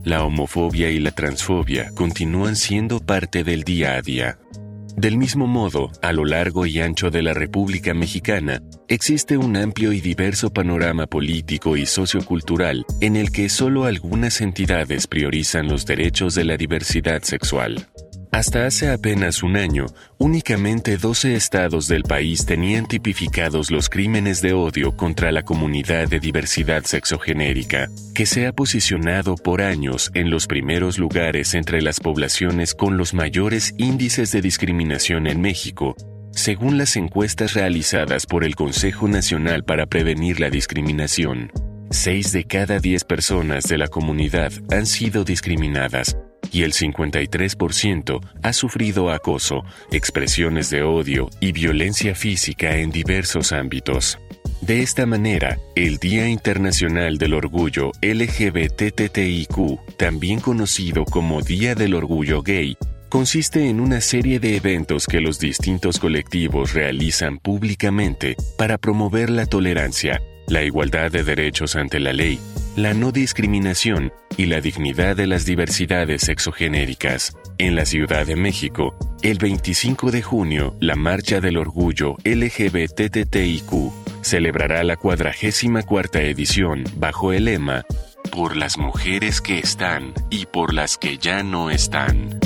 la 0.03 0.23
homofobia 0.23 0.89
y 0.89 0.99
la 0.99 1.11
transfobia 1.11 1.91
continúan 1.95 2.55
siendo 2.55 2.99
parte 2.99 3.43
del 3.43 3.63
día 3.63 3.95
a 3.95 4.01
día. 4.01 4.39
Del 4.97 5.17
mismo 5.17 5.45
modo, 5.45 5.91
a 6.01 6.13
lo 6.13 6.23
largo 6.23 6.65
y 6.65 6.79
ancho 6.79 7.11
de 7.11 7.21
la 7.21 7.33
República 7.33 7.93
Mexicana, 7.93 8.61
existe 8.87 9.35
un 9.35 9.57
amplio 9.57 9.91
y 9.91 9.99
diverso 9.99 10.53
panorama 10.53 11.05
político 11.05 11.75
y 11.75 11.85
sociocultural 11.85 12.85
en 13.01 13.17
el 13.17 13.31
que 13.31 13.49
solo 13.49 13.83
algunas 13.83 14.39
entidades 14.39 15.07
priorizan 15.07 15.67
los 15.67 15.85
derechos 15.85 16.33
de 16.33 16.45
la 16.45 16.55
diversidad 16.55 17.23
sexual. 17.23 17.87
Hasta 18.31 18.65
hace 18.65 18.89
apenas 18.89 19.43
un 19.43 19.55
año, 19.55 19.85
únicamente 20.17 20.97
12 20.97 21.35
estados 21.35 21.87
del 21.87 22.03
país 22.03 22.45
tenían 22.45 22.85
tipificados 22.85 23.71
los 23.71 23.89
crímenes 23.89 24.41
de 24.41 24.53
odio 24.53 24.95
contra 24.95 25.31
la 25.31 25.43
comunidad 25.43 26.07
de 26.07 26.19
diversidad 26.19 26.83
sexogenérica, 26.83 27.89
que 28.13 28.25
se 28.25 28.47
ha 28.47 28.53
posicionado 28.53 29.35
por 29.35 29.61
años 29.61 30.11
en 30.13 30.29
los 30.29 30.47
primeros 30.47 30.97
lugares 30.97 31.53
entre 31.53 31.81
las 31.81 31.99
poblaciones 31.99 32.73
con 32.73 32.97
los 32.97 33.13
mayores 33.13 33.73
índices 33.77 34.31
de 34.31 34.41
discriminación 34.41 35.27
en 35.27 35.41
México, 35.41 35.95
según 36.31 36.77
las 36.77 36.97
encuestas 36.97 37.53
realizadas 37.53 38.25
por 38.25 38.43
el 38.43 38.55
Consejo 38.55 39.07
Nacional 39.07 39.63
para 39.63 39.85
Prevenir 39.85 40.39
la 40.39 40.49
Discriminación. 40.49 41.51
Seis 41.91 42.31
de 42.33 42.43
cada 42.43 42.79
diez 42.79 43.03
personas 43.03 43.65
de 43.65 43.77
la 43.77 43.87
comunidad 43.87 44.51
han 44.71 44.85
sido 44.85 45.23
discriminadas 45.23 46.17
y 46.55 46.63
el 46.63 46.71
53% 46.71 48.21
ha 48.41 48.53
sufrido 48.53 49.11
acoso, 49.11 49.65
expresiones 49.91 50.69
de 50.69 50.83
odio 50.83 51.29
y 51.41 51.51
violencia 51.51 52.15
física 52.15 52.77
en 52.77 52.91
diversos 52.91 53.51
ámbitos. 53.51 54.17
De 54.61 54.81
esta 54.81 55.05
manera, 55.05 55.59
el 55.75 55.97
Día 55.97 56.29
Internacional 56.29 57.17
del 57.17 57.33
Orgullo 57.33 57.91
LGBTTIQ, 58.01 59.97
también 59.97 60.39
conocido 60.39 61.03
como 61.03 61.41
Día 61.41 61.75
del 61.75 61.93
Orgullo 61.93 62.41
Gay, 62.41 62.77
consiste 63.09 63.67
en 63.67 63.81
una 63.81 63.99
serie 63.99 64.39
de 64.39 64.55
eventos 64.55 65.07
que 65.07 65.19
los 65.19 65.39
distintos 65.39 65.99
colectivos 65.99 66.73
realizan 66.73 67.37
públicamente 67.37 68.37
para 68.57 68.77
promover 68.77 69.29
la 69.29 69.45
tolerancia, 69.45 70.21
la 70.47 70.63
igualdad 70.63 71.11
de 71.11 71.23
derechos 71.23 71.75
ante 71.75 71.99
la 71.99 72.13
ley, 72.13 72.39
la 72.75 72.93
no 72.93 73.11
discriminación 73.11 74.11
y 74.37 74.45
la 74.45 74.61
dignidad 74.61 75.15
de 75.15 75.27
las 75.27 75.45
diversidades 75.45 76.29
exogenéricas. 76.29 77.35
En 77.57 77.75
la 77.75 77.85
Ciudad 77.85 78.25
de 78.25 78.35
México, 78.35 78.95
el 79.21 79.37
25 79.37 80.11
de 80.11 80.21
junio, 80.21 80.75
la 80.79 80.95
Marcha 80.95 81.39
del 81.39 81.57
Orgullo 81.57 82.17
LGBTTIQ 82.23 83.91
celebrará 84.21 84.83
la 84.83 84.97
cuadragésima 84.97 85.83
cuarta 85.83 86.21
edición 86.21 86.83
bajo 86.97 87.31
el 87.31 87.45
lema 87.45 87.85
Por 88.31 88.57
las 88.57 88.77
mujeres 88.77 89.39
que 89.39 89.59
están 89.59 90.13
y 90.29 90.47
por 90.47 90.73
las 90.73 90.97
que 90.97 91.17
ya 91.17 91.43
no 91.43 91.69
están. 91.69 92.39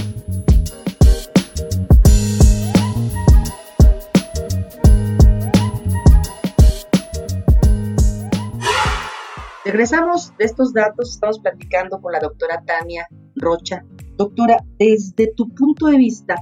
Regresamos 9.69 10.35
de 10.39 10.45
estos 10.45 10.73
datos, 10.73 11.11
estamos 11.11 11.37
platicando 11.37 12.01
con 12.01 12.11
la 12.11 12.19
doctora 12.19 12.63
Tania 12.65 13.07
Rocha. 13.35 13.85
Doctora, 14.17 14.63
desde 14.79 15.31
tu 15.35 15.47
punto 15.49 15.85
de 15.85 15.97
vista, 15.97 16.37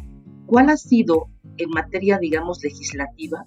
¿cuál 0.45 0.69
ha 0.69 0.77
sido 0.77 1.27
en 1.57 1.69
materia, 1.71 2.19
digamos, 2.19 2.63
legislativa, 2.63 3.45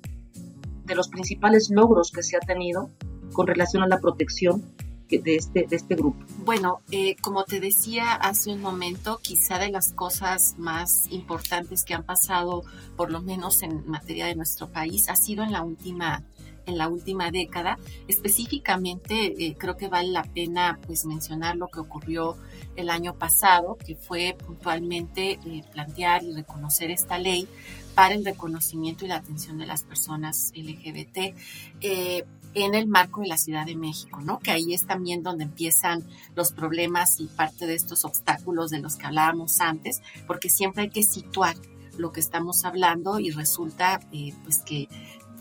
de 0.84 0.94
los 0.94 1.08
principales 1.08 1.70
logros 1.70 2.10
que 2.10 2.22
se 2.22 2.36
ha 2.36 2.40
tenido 2.40 2.90
con 3.32 3.46
relación 3.46 3.82
a 3.82 3.86
la 3.86 4.00
protección 4.00 4.62
de 5.08 5.36
este, 5.36 5.66
de 5.66 5.76
este 5.76 5.94
grupo? 5.94 6.26
Bueno, 6.44 6.80
eh, 6.90 7.16
como 7.22 7.44
te 7.44 7.58
decía 7.58 8.12
hace 8.12 8.52
un 8.52 8.60
momento, 8.60 9.18
quizá 9.22 9.58
de 9.58 9.70
las 9.70 9.94
cosas 9.94 10.56
más 10.58 11.10
importantes 11.10 11.86
que 11.86 11.94
han 11.94 12.04
pasado, 12.04 12.64
por 12.98 13.10
lo 13.10 13.22
menos 13.22 13.62
en 13.62 13.88
materia 13.88 14.26
de 14.26 14.34
nuestro 14.34 14.68
país, 14.68 15.08
ha 15.08 15.16
sido 15.16 15.42
en 15.42 15.52
la 15.52 15.62
última 15.62 16.22
en 16.70 16.78
la 16.78 16.88
última 16.88 17.30
década. 17.30 17.78
Específicamente, 18.08 19.44
eh, 19.44 19.56
creo 19.58 19.76
que 19.76 19.88
vale 19.88 20.08
la 20.08 20.24
pena 20.24 20.78
pues 20.86 21.04
mencionar 21.04 21.56
lo 21.56 21.68
que 21.68 21.80
ocurrió 21.80 22.36
el 22.76 22.88
año 22.88 23.14
pasado, 23.14 23.76
que 23.76 23.96
fue 23.96 24.36
puntualmente 24.46 25.38
eh, 25.44 25.62
plantear 25.72 26.24
y 26.24 26.32
reconocer 26.32 26.90
esta 26.90 27.18
ley 27.18 27.46
para 27.94 28.14
el 28.14 28.24
reconocimiento 28.24 29.04
y 29.04 29.08
la 29.08 29.16
atención 29.16 29.58
de 29.58 29.66
las 29.66 29.82
personas 29.82 30.52
LGBT. 30.54 31.34
Eh, 31.80 32.24
en 32.54 32.74
el 32.74 32.88
marco 32.88 33.20
de 33.20 33.28
la 33.28 33.38
Ciudad 33.38 33.64
de 33.64 33.76
México, 33.76 34.20
¿no? 34.22 34.40
Que 34.40 34.50
ahí 34.50 34.74
es 34.74 34.86
también 34.86 35.22
donde 35.22 35.44
empiezan 35.44 36.04
los 36.34 36.52
problemas 36.52 37.20
y 37.20 37.26
parte 37.26 37.66
de 37.66 37.74
estos 37.74 38.04
obstáculos 38.04 38.70
de 38.70 38.80
los 38.80 38.96
que 38.96 39.06
hablábamos 39.06 39.60
antes, 39.60 40.02
porque 40.26 40.48
siempre 40.48 40.84
hay 40.84 40.90
que 40.90 41.02
situar 41.02 41.54
lo 41.96 42.12
que 42.12 42.20
estamos 42.20 42.64
hablando 42.64 43.20
y 43.20 43.30
resulta 43.30 44.00
eh, 44.12 44.32
pues 44.44 44.58
que 44.58 44.88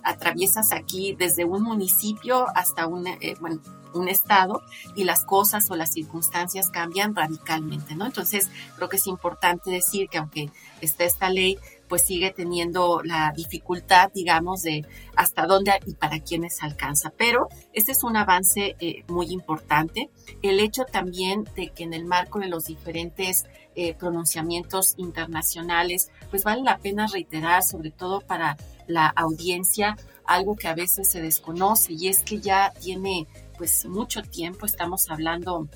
atraviesas 0.04 0.72
aquí 0.72 1.16
desde 1.18 1.46
un 1.46 1.64
municipio 1.64 2.46
hasta 2.56 2.88
un, 2.88 3.08
eh, 3.08 3.36
bueno, 3.40 3.62
un 3.94 4.08
estado 4.08 4.62
y 4.96 5.04
las 5.04 5.26
cosas 5.26 5.70
o 5.72 5.76
las 5.76 5.92
circunstancias 5.94 6.70
cambian 6.70 7.16
radicalmente, 7.16 7.96
¿no? 7.96 8.06
Entonces, 8.06 8.50
creo 8.76 8.90
que 8.90 8.98
es 8.98 9.08
importante 9.08 9.72
decir 9.72 10.10
que 10.10 10.20
aunque 10.20 10.50
está 10.82 11.06
esta 11.06 11.30
ley, 11.30 11.58
pues 11.88 12.04
sigue 12.04 12.32
teniendo 12.32 13.02
la 13.04 13.34
dificultad, 13.36 14.12
digamos, 14.14 14.62
de 14.62 14.86
hasta 15.16 15.48
dónde 15.48 15.74
y 15.88 15.96
para 15.96 16.20
quiénes 16.20 16.62
alcanza. 16.62 17.12
Pero 17.18 17.50
este 17.74 17.94
es 17.94 18.04
un 18.04 18.16
avance 18.16 18.76
eh, 18.80 19.04
muy 19.08 19.32
importante. 19.32 20.10
El 20.44 20.60
hecho 20.60 20.86
también 20.86 21.46
de 21.56 21.70
que 21.70 21.84
en 21.84 21.94
el 21.94 22.06
marco 22.06 22.40
de 22.40 22.48
los 22.48 22.66
diferentes 22.66 23.46
eh, 23.76 23.96
pronunciamientos 23.96 24.94
internacionales, 24.98 26.12
pues 26.30 26.44
vale 26.44 26.62
la 26.62 26.78
pena 26.78 27.08
reiterar, 27.08 27.64
sobre 27.64 27.90
todo 27.90 28.22
para 28.22 28.56
la 28.90 29.08
audiencia, 29.08 29.96
algo 30.26 30.56
que 30.56 30.68
a 30.68 30.76
veces 30.76 31.10
se 31.10 31.22
desconoce 31.22 31.94
y 31.94 32.08
es 32.08 32.24
que 32.24 32.40
ya 32.42 32.74
tiene 32.82 33.28
pues 33.58 33.86
mucho 33.86 34.22
tiempo, 34.22 34.66
estamos 34.66 35.10
hablando 35.10 35.68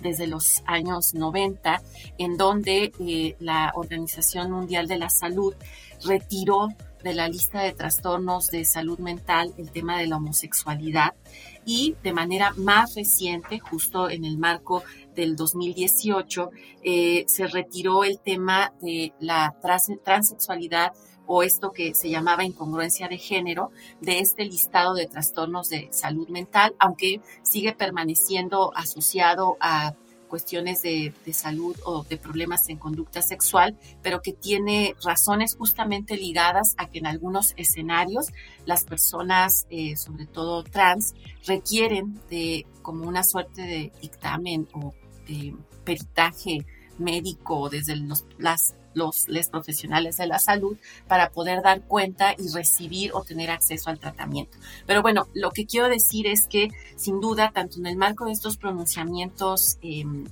desde 0.00 0.26
los 0.26 0.62
años 0.66 1.14
90, 1.14 1.82
en 2.18 2.36
donde 2.36 2.92
eh, 3.00 3.36
la 3.40 3.72
Organización 3.74 4.50
Mundial 4.50 4.86
de 4.86 4.98
la 4.98 5.10
Salud 5.10 5.54
retiró 6.04 6.68
de 7.02 7.14
la 7.14 7.28
lista 7.28 7.60
de 7.60 7.72
trastornos 7.72 8.50
de 8.50 8.64
salud 8.64 8.98
mental 8.98 9.52
el 9.58 9.70
tema 9.70 9.98
de 9.98 10.06
la 10.06 10.16
homosexualidad 10.16 11.14
y 11.66 11.96
de 12.02 12.12
manera 12.12 12.52
más 12.56 12.94
reciente, 12.94 13.58
justo 13.58 14.08
en 14.08 14.24
el 14.24 14.38
marco 14.38 14.82
del 15.14 15.36
2018, 15.36 16.50
eh, 16.82 17.24
se 17.26 17.46
retiró 17.46 18.04
el 18.04 18.20
tema 18.20 18.72
de 18.80 19.12
la 19.20 19.54
transexualidad 20.02 20.92
o 21.26 21.42
esto 21.42 21.72
que 21.72 21.94
se 21.94 22.10
llamaba 22.10 22.44
incongruencia 22.44 23.08
de 23.08 23.18
género 23.18 23.70
de 24.00 24.18
este 24.18 24.44
listado 24.44 24.94
de 24.94 25.06
trastornos 25.06 25.68
de 25.68 25.88
salud 25.92 26.28
mental, 26.28 26.74
aunque 26.78 27.20
sigue 27.42 27.72
permaneciendo 27.72 28.72
asociado 28.74 29.56
a 29.60 29.94
cuestiones 30.34 30.82
de, 30.82 31.12
salud 31.32 31.76
o 31.84 32.02
de 32.02 32.16
problemas 32.16 32.68
en 32.68 32.76
conducta 32.76 33.22
sexual, 33.22 33.78
pero 34.02 34.20
que 34.20 34.32
tiene 34.32 34.96
razones 35.04 35.54
justamente 35.54 36.16
ligadas 36.16 36.74
a 36.76 36.88
que 36.88 36.98
en 36.98 37.06
algunos 37.06 37.54
escenarios 37.56 38.32
las 38.66 38.84
personas, 38.84 39.64
eh, 39.70 39.94
sobre 39.96 40.26
todo 40.26 40.64
trans, 40.64 41.14
requieren 41.46 42.20
de 42.30 42.66
como 42.82 43.06
una 43.06 43.22
suerte 43.22 43.62
de 43.62 43.92
dictamen 44.00 44.66
o 44.72 44.92
de 45.28 45.54
peritaje 45.84 46.66
médico 46.98 47.68
desde 47.68 47.94
los, 47.94 48.24
las 48.36 48.74
los 48.94 49.28
les 49.28 49.48
profesionales 49.48 50.16
de 50.16 50.26
la 50.26 50.38
salud 50.38 50.76
para 51.08 51.30
poder 51.30 51.62
dar 51.62 51.82
cuenta 51.82 52.34
y 52.36 52.48
recibir 52.52 53.12
o 53.14 53.22
tener 53.22 53.50
acceso 53.50 53.90
al 53.90 53.98
tratamiento. 53.98 54.56
Pero 54.86 55.02
bueno, 55.02 55.28
lo 55.34 55.50
que 55.50 55.66
quiero 55.66 55.88
decir 55.88 56.26
es 56.26 56.46
que 56.46 56.68
sin 56.96 57.20
duda, 57.20 57.52
tanto 57.52 57.78
en 57.78 57.86
el 57.86 57.96
marco 57.96 58.24
de 58.24 58.32
estos 58.32 58.56
pronunciamientos 58.56 59.78
em, 59.82 60.24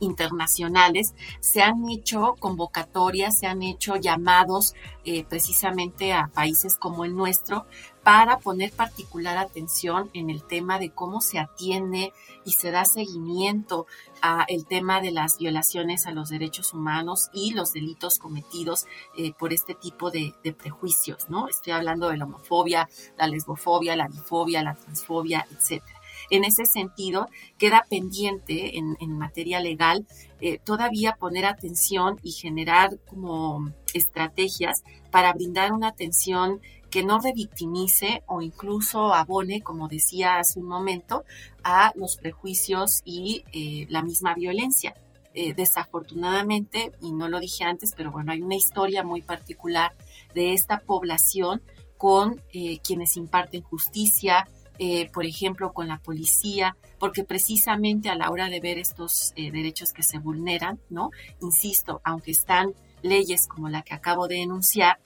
internacionales, 0.00 1.14
se 1.40 1.62
han 1.62 1.88
hecho 1.88 2.34
convocatorias, 2.38 3.38
se 3.38 3.46
han 3.46 3.62
hecho 3.62 3.96
llamados 3.96 4.74
eh, 5.04 5.24
precisamente 5.24 6.12
a 6.12 6.28
países 6.28 6.76
como 6.76 7.04
el 7.04 7.14
nuestro 7.16 7.66
para 8.02 8.38
poner 8.38 8.72
particular 8.72 9.36
atención 9.36 10.10
en 10.14 10.30
el 10.30 10.42
tema 10.42 10.78
de 10.78 10.90
cómo 10.90 11.20
se 11.20 11.38
atiende 11.38 12.12
y 12.44 12.52
se 12.52 12.70
da 12.70 12.84
seguimiento 12.84 13.86
a 14.22 14.44
el 14.48 14.66
tema 14.66 15.00
de 15.00 15.10
las 15.10 15.38
violaciones 15.38 16.06
a 16.06 16.12
los 16.12 16.30
derechos 16.30 16.72
humanos 16.72 17.28
y 17.32 17.52
los 17.52 17.72
delitos 17.72 18.18
cometidos 18.18 18.86
eh, 19.16 19.32
por 19.38 19.52
este 19.52 19.74
tipo 19.74 20.10
de, 20.10 20.34
prejuicios, 20.56 21.28
¿no? 21.28 21.48
Estoy 21.48 21.74
hablando 21.74 22.08
de 22.08 22.16
la 22.16 22.24
homofobia, 22.24 22.88
la 23.18 23.26
lesbofobia, 23.26 23.94
la 23.96 24.08
bifobia, 24.08 24.62
la 24.62 24.74
transfobia, 24.74 25.46
etcétera. 25.50 25.97
En 26.30 26.44
ese 26.44 26.66
sentido, 26.66 27.28
queda 27.56 27.84
pendiente 27.88 28.76
en, 28.76 28.96
materia 29.18 29.60
legal 29.60 30.06
eh, 30.40 30.58
todavía 30.62 31.16
poner 31.18 31.44
atención 31.46 32.18
y 32.22 32.32
generar 32.32 32.98
como 33.06 33.72
estrategias 33.94 34.84
para 35.10 35.32
brindar 35.32 35.72
una 35.72 35.88
atención 35.88 36.60
que 36.90 37.02
no 37.02 37.18
revictimice 37.18 38.22
o 38.26 38.42
incluso 38.42 39.12
abone, 39.12 39.60
como 39.62 39.88
decía 39.88 40.38
hace 40.38 40.60
un 40.60 40.66
momento, 40.66 41.24
a 41.64 41.92
los 41.96 42.16
prejuicios 42.16 43.00
y 43.04 43.44
eh, 43.52 43.86
la 43.88 44.02
misma 44.02 44.34
violencia. 44.34 44.94
Eh, 45.34 45.54
desafortunadamente, 45.54 46.92
y 47.00 47.12
no 47.12 47.28
lo 47.28 47.38
dije 47.38 47.64
antes, 47.64 47.92
pero 47.96 48.10
bueno, 48.10 48.32
hay 48.32 48.42
una 48.42 48.56
historia 48.56 49.02
muy 49.02 49.22
particular 49.22 49.92
de 50.34 50.52
esta 50.52 50.80
población 50.80 51.62
con 51.96 52.40
quienes 52.84 53.16
imparten 53.16 53.62
justicia, 53.62 54.46
eh, 54.78 55.10
por 55.12 55.26
ejemplo, 55.26 55.72
con 55.72 55.88
la 55.88 55.98
policía, 55.98 56.76
porque 56.98 57.24
precisamente 57.24 58.08
a 58.08 58.14
la 58.14 58.30
hora 58.30 58.48
de 58.48 58.60
ver 58.60 58.78
estos 58.78 59.32
eh, 59.36 59.50
derechos 59.50 59.92
que 59.92 60.02
se 60.02 60.18
vulneran, 60.18 60.80
¿no? 60.88 61.10
Insisto, 61.40 62.00
aunque 62.04 62.30
están 62.30 62.74
leyes 63.02 63.46
como 63.48 63.68
la 63.68 63.82
que 63.82 63.94
acabo 63.94 64.28
de 64.28 64.42
enunciar, 64.42 64.98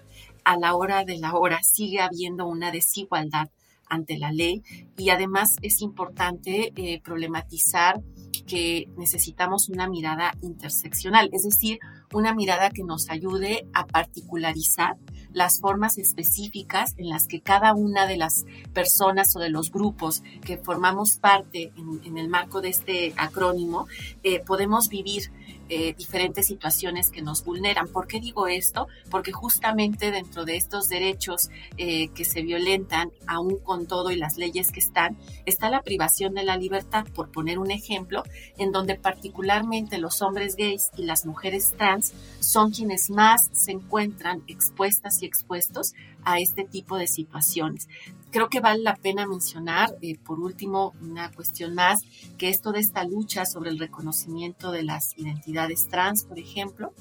a 0.44 0.56
la 0.56 0.74
hora 0.74 1.04
de 1.04 1.18
la 1.18 1.34
hora 1.34 1.60
sigue 1.62 2.00
habiendo 2.00 2.46
una 2.46 2.70
desigualdad 2.70 3.48
ante 3.86 4.18
la 4.18 4.32
ley 4.32 4.62
y 4.96 5.10
además 5.10 5.56
es 5.60 5.82
importante 5.82 6.72
eh, 6.76 7.00
problematizar 7.02 8.00
que 8.46 8.88
necesitamos 8.96 9.68
una 9.68 9.88
mirada 9.88 10.32
interseccional, 10.42 11.28
es 11.32 11.42
decir, 11.42 11.78
una 12.12 12.34
mirada 12.34 12.70
que 12.70 12.84
nos 12.84 13.10
ayude 13.10 13.66
a 13.72 13.86
particularizar 13.86 14.96
las 15.32 15.60
formas 15.60 15.98
específicas 15.98 16.94
en 16.98 17.08
las 17.08 17.26
que 17.26 17.40
cada 17.40 17.74
una 17.74 18.06
de 18.06 18.16
las 18.16 18.44
personas 18.72 19.34
o 19.36 19.40
de 19.40 19.48
los 19.48 19.70
grupos 19.70 20.22
que 20.44 20.58
formamos 20.58 21.16
parte 21.16 21.72
en, 22.04 22.18
el 22.18 22.28
marco 22.28 22.60
de 22.60 22.68
este 22.68 23.14
acrónimo 23.16 23.86
eh, 24.22 24.40
podemos 24.40 24.88
vivir 24.88 25.30
eh, 25.74 25.94
diferentes 25.96 26.48
situaciones 26.48 27.10
que 27.10 27.22
nos 27.22 27.44
vulneran. 27.44 27.88
¿Por 27.88 28.06
qué 28.06 28.20
digo 28.20 28.46
esto? 28.46 28.88
Porque 29.10 29.32
justamente 29.32 30.10
dentro 30.10 30.44
de 30.44 30.56
estos 30.56 30.90
derechos 30.90 31.48
eh, 31.78 32.08
que 32.08 32.26
se 32.26 32.42
violentan, 32.42 33.10
aún 33.26 33.56
con 33.56 33.86
todo 33.86 34.10
y 34.10 34.16
las 34.16 34.36
leyes 34.36 34.70
que 34.70 34.80
están, 34.80 35.16
está 35.46 35.70
la 35.70 35.80
privación 35.80 36.34
de 36.34 36.42
la 36.42 36.58
libertad, 36.58 37.06
por 37.14 37.30
poner 37.30 37.58
un 37.58 37.70
ejemplo, 37.70 38.22
en 38.58 38.70
donde 38.70 38.96
particularmente 38.96 39.96
los 39.96 40.20
hombres 40.20 40.56
gays 40.56 40.90
y 40.98 41.04
las 41.04 41.24
mujeres 41.24 41.72
trans 41.78 42.01
son 42.40 42.70
quienes 42.70 43.10
más 43.10 43.48
se 43.52 43.72
encuentran 43.72 44.42
expuestas 44.46 45.22
y 45.22 45.26
expuestos 45.26 45.94
a 46.24 46.38
este 46.38 46.64
tipo 46.64 46.96
de 46.96 47.06
situaciones. 47.06 47.88
Creo 48.30 48.48
que 48.48 48.60
vale 48.60 48.82
la 48.82 48.96
pena 48.96 49.26
mencionar, 49.26 49.94
eh, 50.00 50.18
por 50.18 50.40
último, 50.40 50.94
una 51.00 51.30
cuestión 51.32 51.74
más, 51.74 52.00
que 52.38 52.48
esto 52.48 52.72
de 52.72 52.80
esta 52.80 53.04
lucha 53.04 53.44
sobre 53.44 53.70
el 53.70 53.78
reconocimiento 53.78 54.72
de 54.72 54.84
las 54.84 55.16
identidades 55.18 55.88
trans, 55.88 56.24
por 56.24 56.38
ejemplo, 56.38 56.92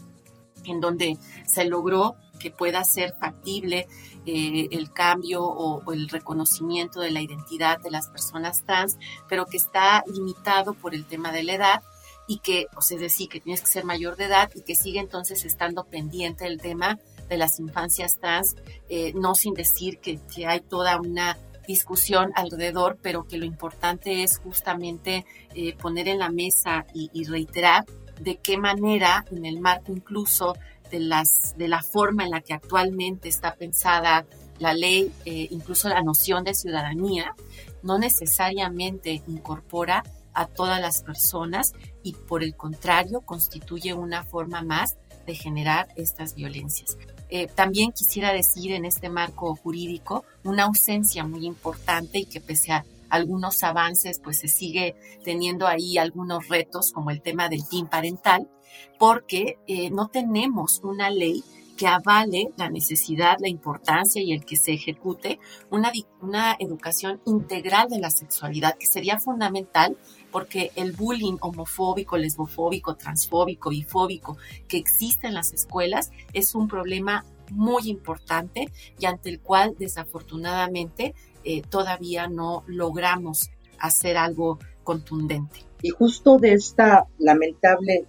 en 0.66 0.80
donde 0.80 1.18
se 1.46 1.66
logró 1.66 2.16
que 2.40 2.52
pueda 2.52 2.84
ser 2.84 3.14
factible 3.20 3.88
eh, 4.26 4.68
el 4.72 4.92
cambio 4.92 5.44
o, 5.44 5.92
el 5.92 6.10
reconocimiento 6.10 7.00
de 7.00 7.12
la 7.12 7.22
identidad 7.22 7.80
de 7.80 7.92
las 7.92 8.10
personas 8.10 8.64
trans, 8.66 8.98
pero 9.30 9.46
que 9.46 9.58
está 9.58 10.04
limitado 10.08 10.74
por 10.74 10.96
el 10.96 11.06
tema 11.06 11.32
de 11.32 11.44
la 11.44 11.54
edad 11.54 11.84
y 12.32 12.38
que, 12.38 12.68
o 12.78 12.82
sea, 12.82 12.96
es 12.96 13.02
decir, 13.02 13.28
que 13.28 13.42
tienes 13.42 13.60
que 13.60 13.68
ser 13.68 13.84
mayor 13.84 14.16
de 14.16 14.24
edad 14.24 14.50
y 14.56 14.62
que 14.62 14.74
sigue 14.74 15.02
entonces 15.02 15.44
estando 15.44 15.84
pendiente 15.84 16.48
el 16.48 16.62
tema 16.62 16.98
de 17.28 17.36
las 17.36 17.60
infancias 17.60 18.20
trans, 18.22 18.56
eh, 18.88 19.12
no 19.16 19.36
sin 19.36 19.54
decir 19.54 20.00
que, 20.00 20.18
hay 20.48 20.62
toda 20.62 20.98
una 20.98 21.38
discusión 21.68 22.32
alrededor, 22.36 22.98
pero 23.02 23.28
que 23.28 23.38
lo 23.38 23.44
importante 23.44 24.24
es 24.24 24.38
justamente 24.38 25.26
eh, 25.56 25.76
poner 25.76 26.08
en 26.08 26.20
la 26.20 26.30
mesa 26.30 26.86
y, 26.94 27.26
reiterar 27.26 27.84
de 28.22 28.38
qué 28.38 28.58
manera, 28.58 29.26
en 29.30 29.46
el 29.46 29.60
marco 29.60 29.92
incluso 29.92 30.56
de, 30.90 31.02
las, 31.02 31.54
de 31.58 31.68
la 31.68 31.84
forma 31.84 32.24
en 32.24 32.32
la 32.32 32.40
que 32.40 32.54
actualmente 32.54 33.28
está 33.28 33.56
pensada 33.56 34.26
la 34.58 34.74
ley, 34.74 35.12
eh, 35.26 35.50
incluso 35.52 35.90
la 35.90 36.02
noción 36.02 36.46
de 36.46 36.54
ciudadanía, 36.54 37.36
no 37.84 37.98
necesariamente 37.98 39.22
incorpora 39.28 40.04
a 40.34 40.48
todas 40.48 40.82
las 40.82 41.02
personas 41.04 41.74
y 42.04 42.14
por 42.14 42.44
el 42.44 42.56
contrario 42.56 43.22
constituye 43.22 43.94
una 43.94 44.24
forma 44.24 44.62
más 44.62 44.98
de 45.26 45.36
generar 45.36 45.88
estas 45.96 46.36
violencias. 46.36 46.98
Eh, 47.30 47.48
también 47.48 47.92
quisiera 47.92 48.34
decir 48.34 48.74
en 48.74 48.86
este 48.86 49.10
marco 49.10 49.56
jurídico 49.56 50.26
una 50.44 50.64
ausencia 50.64 51.24
muy 51.26 51.46
importante 51.46 52.20
y 52.20 52.26
que 52.26 52.42
pese 52.42 52.74
a 52.74 52.86
algunos 53.10 53.62
avances, 53.64 54.20
pues 54.24 54.40
se 54.40 54.48
sigue 54.48 54.96
teniendo 55.24 55.68
ahí 55.68 55.98
algunos 55.98 56.48
retos 56.48 56.92
como 56.92 57.12
el 57.12 57.22
tema 57.22 57.50
del 57.50 57.62
PIN 57.70 57.88
parental, 57.88 58.50
porque 58.98 59.58
eh, 59.68 59.90
no 59.92 60.08
tenemos 60.08 60.80
una 60.84 61.10
ley 61.10 61.44
que 61.78 61.88
avale 61.88 62.52
la 62.58 62.70
necesidad, 62.70 63.38
la 63.40 63.50
importancia 63.50 64.22
y 64.22 64.34
el 64.34 64.46
que 64.46 64.56
se 64.56 64.74
ejecute 64.74 65.40
una, 65.70 65.92
una 66.22 66.56
educación 66.60 67.22
integral 67.26 67.90
de 67.90 68.00
la 68.00 68.12
sexualidad, 68.12 68.78
que 68.78 68.86
sería 68.86 69.20
fundamental 69.20 69.98
porque 70.32 70.72
el 70.76 70.94
bullying 70.94 71.38
homofóbico, 71.42 72.18
lesbofóbico, 72.18 72.96
transfóbico, 72.96 73.70
bifóbico 73.70 74.38
que 74.68 74.78
existe 74.78 75.28
en 75.28 75.34
las 75.34 75.54
escuelas 75.54 76.12
es 76.34 76.56
un 76.56 76.68
problema 76.68 77.26
muy 77.52 77.90
importante 77.90 78.72
y 78.98 79.06
ante 79.06 79.30
el 79.30 79.40
cual 79.40 79.76
desafortunadamente 79.78 81.14
eh, 81.44 81.62
todavía 81.62 82.28
no 82.28 82.64
logramos 82.68 83.52
hacer 83.78 84.18
algo 84.18 84.60
contundente. 84.84 85.66
Y 85.82 85.90
justo 85.90 86.38
de 86.38 86.54
esta 86.54 87.08
lamentable 87.18 88.06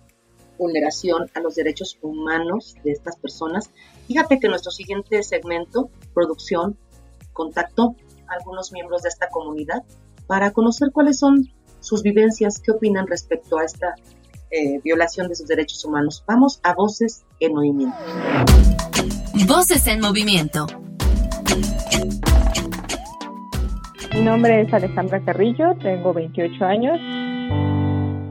vulneración 0.58 1.28
a 1.34 1.40
los 1.40 1.54
derechos 1.54 1.98
humanos 2.02 2.76
de 2.84 2.92
estas 2.92 3.16
personas, 3.16 3.70
fíjate 4.06 4.38
que 4.38 4.48
nuestro 4.48 4.70
siguiente 4.70 5.22
segmento, 5.22 5.90
producción, 6.14 6.76
contactó 7.32 7.96
a 8.28 8.34
algunos 8.34 8.72
miembros 8.72 9.02
de 9.02 9.08
esta 9.08 9.28
comunidad 9.28 9.82
para 10.26 10.52
conocer 10.52 10.90
cuáles 10.92 11.18
son 11.18 11.50
sus 11.82 12.02
vivencias, 12.02 12.60
qué 12.64 12.72
opinan 12.72 13.06
respecto 13.06 13.58
a 13.58 13.64
esta 13.64 13.94
eh, 14.50 14.80
violación 14.84 15.28
de 15.28 15.34
sus 15.34 15.46
derechos 15.46 15.84
humanos. 15.84 16.24
Vamos 16.26 16.60
a 16.62 16.74
Voces 16.74 17.24
en 17.40 17.54
Movimiento. 17.54 17.96
Voces 19.46 19.86
en 19.86 20.00
Movimiento. 20.00 20.66
Mi 24.14 24.20
nombre 24.20 24.60
es 24.60 24.72
Alejandra 24.72 25.24
Carrillo, 25.24 25.74
tengo 25.82 26.12
28 26.12 26.64
años. 26.64 26.98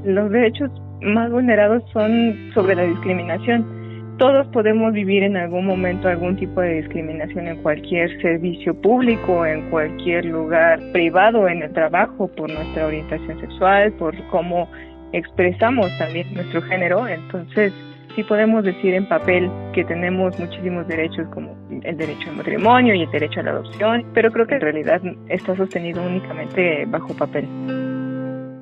Los 0.05 0.31
derechos 0.31 0.69
más 1.01 1.31
vulnerados 1.31 1.83
son 1.91 2.51
sobre 2.53 2.75
la 2.75 2.83
discriminación 2.83 3.80
todos 4.21 4.45
podemos 4.49 4.93
vivir 4.93 5.23
en 5.23 5.35
algún 5.35 5.65
momento 5.65 6.07
algún 6.07 6.35
tipo 6.35 6.61
de 6.61 6.83
discriminación 6.83 7.47
en 7.47 7.57
cualquier 7.63 8.21
servicio 8.21 8.79
público, 8.79 9.47
en 9.47 9.67
cualquier 9.71 10.25
lugar 10.25 10.79
privado, 10.91 11.47
en 11.47 11.63
el 11.63 11.73
trabajo, 11.73 12.27
por 12.27 12.47
nuestra 12.53 12.85
orientación 12.85 13.41
sexual, 13.41 13.91
por 13.93 14.15
cómo 14.27 14.69
expresamos 15.11 15.87
también 15.97 16.31
nuestro 16.35 16.61
género. 16.61 17.07
Entonces, 17.07 17.73
sí 18.15 18.23
podemos 18.23 18.63
decir 18.63 18.93
en 18.93 19.09
papel 19.09 19.49
que 19.73 19.83
tenemos 19.85 20.39
muchísimos 20.39 20.87
derechos 20.87 21.27
como 21.29 21.57
el 21.81 21.97
derecho 21.97 22.29
al 22.29 22.35
matrimonio 22.35 22.93
y 22.93 23.01
el 23.01 23.09
derecho 23.09 23.39
a 23.39 23.43
la 23.43 23.51
adopción, 23.53 24.05
pero 24.13 24.31
creo 24.31 24.45
que 24.45 24.53
en 24.53 24.61
realidad 24.61 25.01
está 25.29 25.55
sostenido 25.55 25.99
únicamente 26.03 26.85
bajo 26.85 27.11
papel. 27.15 27.47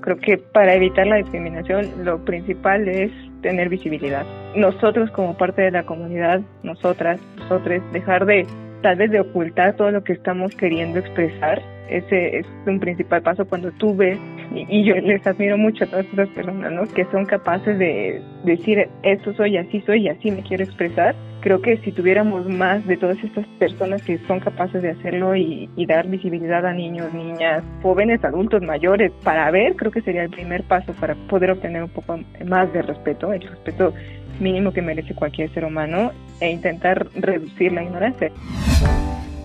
Creo 0.10 0.22
que 0.22 0.38
para 0.40 0.74
evitar 0.74 1.06
la 1.06 1.18
discriminación 1.18 2.04
lo 2.04 2.26
principal 2.26 2.88
es 2.88 3.12
tener 3.44 3.70
visibilidad. 3.70 4.26
Nosotros 4.56 5.12
como 5.12 5.38
parte 5.38 5.62
de 5.62 5.70
la 5.70 5.84
comunidad, 5.84 6.42
nosotras, 6.64 7.22
nosotros, 7.38 7.84
dejar 7.94 8.26
de 8.26 8.48
tal 8.82 8.96
vez 8.96 9.12
de 9.12 9.20
ocultar 9.20 9.76
todo 9.76 9.92
lo 9.92 10.04
que 10.04 10.14
estamos 10.14 10.56
queriendo 10.56 10.98
expresar. 10.98 11.62
Ese 11.92 12.40
es 12.40 12.48
un 12.66 12.80
principal 12.80 13.22
paso 13.22 13.46
cuando 13.46 13.72
tú 13.74 13.96
ves, 13.96 14.18
y, 14.56 14.84
yo 14.84 14.96
les 14.96 15.28
admiro 15.28 15.60
mucho 15.60 15.84
a 15.84 15.88
todas 15.88 16.08
esas 16.12 16.30
personas, 16.30 16.72
¿no? 16.72 16.88
Que 16.88 17.06
son 17.12 17.26
capaces 17.26 17.78
de 17.78 18.20
decir, 18.46 18.90
esto 19.04 19.32
soy, 19.36 19.58
así 19.58 19.80
soy, 19.82 20.08
y 20.08 20.10
así 20.10 20.32
me 20.32 20.42
quiero 20.42 20.64
expresar. 20.64 21.14
Creo 21.42 21.62
que 21.62 21.78
si 21.78 21.92
tuviéramos 21.94 22.48
más 22.48 22.86
de 22.86 22.98
todas 22.98 23.18
estas 23.24 23.48
personas 23.60 24.02
que 24.02 24.18
son 24.28 24.42
capaces 24.42 24.82
de 24.82 24.90
hacerlo 24.90 25.36
y, 25.36 25.70
y 25.76 25.86
dar 25.86 26.08
visibilidad 26.08 26.66
a 26.66 26.74
niños, 26.74 27.14
niñas, 27.14 27.64
jóvenes, 27.82 28.24
adultos, 28.26 28.62
mayores, 28.62 29.12
para 29.24 29.50
ver, 29.52 29.76
creo 29.78 29.92
que 29.92 30.02
sería 30.02 30.24
el 30.24 30.30
primer 30.30 30.64
paso 30.64 30.94
para 31.00 31.16
poder 31.30 31.52
obtener 31.52 31.84
un 31.84 31.90
poco 31.90 32.20
más 32.46 32.72
de 32.74 32.82
respeto, 32.82 33.32
el 33.32 33.42
respeto 33.42 33.94
mínimo 34.40 34.72
que 34.74 34.82
merece 34.82 35.16
cualquier 35.16 35.54
ser 35.54 35.66
humano 35.66 36.12
e 36.40 36.50
intentar 36.50 37.08
reducir 37.16 37.72
la 37.72 37.84
ignorancia. 37.84 38.32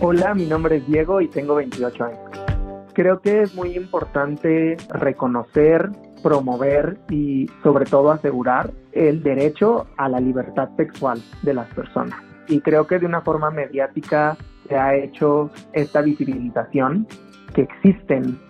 Hola, 0.01 0.35
mi 0.35 0.47
nombre 0.47 0.77
es 0.77 0.87
Diego 0.87 1.21
y 1.21 1.29
tengo 1.29 1.55
28 1.55 2.05
años. 2.05 2.19
Creo 2.93 3.21
que 3.21 3.43
es 3.43 3.55
muy 3.55 3.77
importante 3.77 4.77
reconocer, 4.89 5.91
promover 6.25 6.97
y 7.11 7.47
sobre 7.63 7.85
todo 7.85 8.11
asegurar 8.11 8.71
el 8.93 9.23
derecho 9.23 9.87
a 9.99 10.09
la 10.09 10.19
libertad 10.19 10.71
sexual 10.79 11.23
de 11.43 11.53
las 11.53 11.69
personas. 11.75 12.19
Y 12.49 12.61
creo 12.61 12.87
que 12.87 12.99
de 12.99 13.05
una 13.05 13.21
forma 13.21 13.51
mediática 13.51 14.37
se 14.67 14.75
ha 14.75 14.95
hecho 14.97 15.51
esta 15.75 16.01
visibilización 16.01 17.07
que 17.55 17.63
existen 17.63 18.41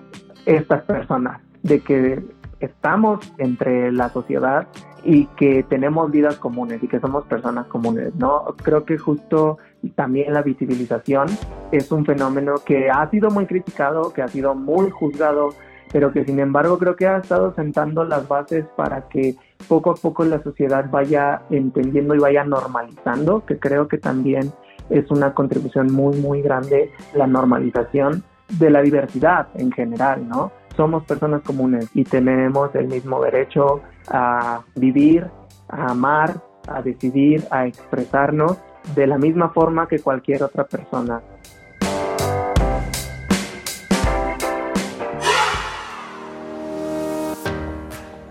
estas 0.46 0.82
personas, 0.84 1.40
de 1.64 1.80
que 1.80 2.22
estamos 2.60 3.18
entre 3.38 3.90
la 3.90 4.08
sociedad 4.08 4.68
y 5.02 5.26
que 5.36 5.64
tenemos 5.64 6.10
vidas 6.12 6.36
comunes 6.36 6.80
y 6.82 6.86
que 6.86 7.00
somos 7.00 7.26
personas 7.26 7.66
comunes, 7.66 8.14
¿no? 8.14 8.44
Creo 8.62 8.84
que 8.84 8.98
justo 8.98 9.58
también 9.96 10.32
la 10.32 10.42
visibilización 10.42 11.26
es 11.72 11.90
un 11.90 12.06
fenómeno 12.06 12.54
que 12.64 12.88
ha 12.88 13.10
sido 13.10 13.30
muy 13.30 13.46
criticado, 13.46 14.12
que 14.12 14.22
ha 14.22 14.28
sido 14.28 14.54
muy 14.54 14.90
juzgado, 14.90 15.50
pero 15.94 16.12
que 16.12 16.24
sin 16.24 16.40
embargo 16.40 16.76
creo 16.76 16.96
que 16.96 17.06
ha 17.06 17.18
estado 17.18 17.54
sentando 17.54 18.02
las 18.02 18.26
bases 18.26 18.64
para 18.76 19.08
que 19.08 19.36
poco 19.68 19.92
a 19.92 19.94
poco 19.94 20.24
la 20.24 20.42
sociedad 20.42 20.90
vaya 20.90 21.42
entendiendo 21.50 22.16
y 22.16 22.18
vaya 22.18 22.42
normalizando, 22.42 23.46
que 23.46 23.60
creo 23.60 23.86
que 23.86 23.98
también 23.98 24.52
es 24.90 25.08
una 25.12 25.34
contribución 25.34 25.92
muy, 25.92 26.16
muy 26.16 26.42
grande 26.42 26.90
la 27.14 27.28
normalización 27.28 28.24
de 28.58 28.70
la 28.70 28.82
diversidad 28.82 29.46
en 29.54 29.70
general, 29.70 30.28
¿no? 30.28 30.50
somos 30.76 31.04
personas 31.04 31.42
comunes 31.42 31.88
y 31.94 32.02
tenemos 32.02 32.74
el 32.74 32.88
mismo 32.88 33.22
derecho 33.22 33.80
a 34.08 34.62
vivir, 34.74 35.28
a 35.68 35.92
amar, 35.92 36.42
a 36.66 36.82
decidir, 36.82 37.44
a 37.52 37.68
expresarnos 37.68 38.58
de 38.96 39.06
la 39.06 39.16
misma 39.16 39.50
forma 39.50 39.86
que 39.86 40.00
cualquier 40.00 40.42
otra 40.42 40.64
persona. 40.64 41.22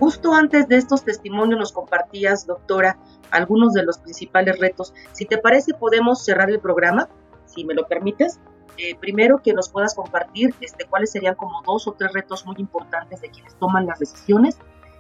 Justo 0.04 0.34
antes 0.34 0.68
de 0.68 0.76
estos 0.76 1.06
testimonios 1.06 1.58
nos 1.58 1.72
compartías, 1.72 2.46
doctora, 2.46 2.98
algunos 3.32 3.72
de 3.72 3.84
los 3.84 4.00
principales 4.00 4.60
retos. 4.60 4.94
Si 5.14 5.26
te 5.26 5.38
parece, 5.38 5.74
podemos 5.74 6.26
cerrar 6.26 6.50
el 6.50 6.60
programa, 6.60 7.08
si 7.46 7.64
me 7.64 7.74
lo 7.74 7.88
permites. 7.88 8.42
Eh, 8.76 8.98
primero 9.00 9.42
que 9.42 9.54
nos 9.54 9.70
puedas 9.70 9.96
compartir 9.96 10.54
este, 10.60 10.84
cuáles 10.84 11.14
serían 11.14 11.36
como 11.36 11.62
dos 11.66 11.88
o 11.88 11.94
tres 11.94 12.12
retos 12.12 12.46
muy 12.46 12.58
importantes 12.58 13.22
de 13.22 13.30
quienes 13.30 13.56
toman 13.56 13.86
las 13.86 14.00
decisiones. 14.00 14.58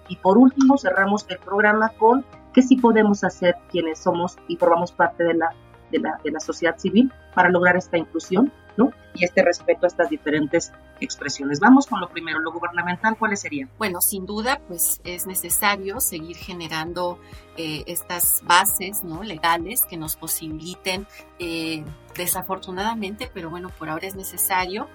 Y 0.07 0.15
por 0.15 0.37
último, 0.37 0.77
cerramos 0.77 1.25
el 1.27 1.39
programa 1.39 1.89
con 1.99 2.23
qué 2.53 2.61
sí 2.61 2.77
podemos 2.77 3.25
hacer 3.25 3.57
quienes 3.69 3.99
somos 3.99 4.37
y 4.47 4.55
formamos 4.55 4.93
parte 4.93 5.25
de 5.25 5.33
la, 5.33 5.53
de 5.93 5.99
la, 5.99 6.19
de 6.23 6.31
la 6.31 6.39
sociedad 6.39 6.77
civil 6.77 7.13
para 7.33 7.49
lograr 7.49 7.77
esta 7.77 7.97
inclusión 7.97 8.51
¿no? 8.75 8.91
y 9.13 9.23
este 9.23 9.43
respeto 9.43 9.85
a 9.85 9.87
estas 9.87 10.09
diferentes 10.09 10.73
expresiones. 10.99 11.59
Vamos 11.59 11.85
con 11.85 12.01
lo 12.01 12.09
primero, 12.09 12.39
lo 12.39 12.51
gubernamental, 12.51 13.15
¿cuáles 13.17 13.41
serían? 13.41 13.69
Bueno, 13.77 14.01
sin 14.01 14.25
duda, 14.25 14.59
pues 14.67 14.99
es 15.03 15.27
necesario 15.27 15.99
seguir 15.99 16.35
generando 16.35 17.19
eh, 17.57 17.83
estas 17.85 18.41
bases 18.43 19.03
¿no? 19.03 19.23
legales 19.23 19.85
que 19.85 19.97
nos 19.97 20.15
posibiliten, 20.15 21.07
eh, 21.39 21.83
desafortunadamente, 22.17 23.29
pero 23.33 23.49
bueno, 23.49 23.69
por 23.77 23.89
ahora 23.89 24.07
es 24.07 24.15
necesario, 24.15 24.87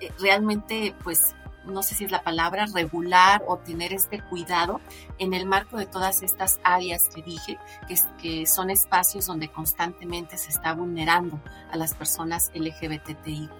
eh, 0.00 0.10
realmente 0.20 0.94
pues 1.02 1.34
no 1.64 1.82
sé 1.82 1.94
si 1.94 2.04
es 2.04 2.10
la 2.10 2.22
palabra, 2.22 2.66
regular 2.72 3.42
o 3.46 3.58
tener 3.58 3.92
este 3.92 4.20
cuidado 4.20 4.80
en 5.18 5.34
el 5.34 5.46
marco 5.46 5.76
de 5.76 5.86
todas 5.86 6.22
estas 6.22 6.60
áreas 6.64 7.08
que 7.08 7.22
dije, 7.22 7.58
que, 7.88 7.96
que 8.20 8.46
son 8.46 8.70
espacios 8.70 9.26
donde 9.26 9.48
constantemente 9.48 10.36
se 10.36 10.50
está 10.50 10.74
vulnerando 10.74 11.40
a 11.70 11.76
las 11.76 11.94
personas 11.94 12.50
LGBTIQ. 12.54 13.50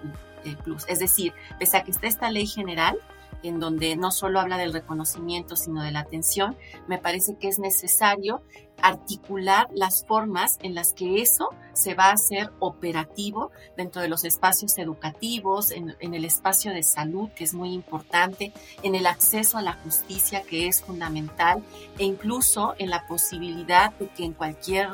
Es 0.87 0.99
decir, 0.99 1.33
pese 1.57 1.77
a 1.77 1.83
que 1.83 1.91
está 1.91 2.07
esta 2.07 2.29
ley 2.29 2.47
general, 2.47 2.97
en 3.41 3.59
donde 3.59 3.95
no 3.95 4.11
solo 4.11 4.39
habla 4.39 4.57
del 4.57 4.73
reconocimiento, 4.73 5.55
sino 5.55 5.81
de 5.81 5.91
la 5.91 6.01
atención, 6.01 6.55
me 6.87 6.97
parece 6.97 7.35
que 7.35 7.47
es 7.47 7.59
necesario 7.59 8.41
articular 8.81 9.69
las 9.73 10.05
formas 10.05 10.57
en 10.61 10.75
las 10.75 10.93
que 10.93 11.21
eso 11.21 11.49
se 11.73 11.93
va 11.93 12.05
a 12.05 12.13
hacer 12.13 12.51
operativo 12.59 13.51
dentro 13.77 14.01
de 14.01 14.07
los 14.07 14.25
espacios 14.25 14.77
educativos, 14.77 15.71
en, 15.71 15.95
el 15.99 16.25
espacio 16.25 16.73
de 16.73 16.83
salud, 16.83 17.29
que 17.35 17.43
es 17.43 17.53
muy 17.53 17.73
importante, 17.73 18.51
en 18.81 18.95
el 18.95 19.05
acceso 19.05 19.57
a 19.57 19.61
la 19.61 19.73
justicia, 19.73 20.43
que 20.43 20.67
es 20.67 20.81
fundamental, 20.81 21.63
e 21.97 22.03
incluso 22.03 22.75
en 22.77 22.89
la 22.89 23.07
posibilidad 23.07 23.93
de 23.93 24.09
que 24.09 24.25
en 24.25 24.33
cualquier 24.33 24.89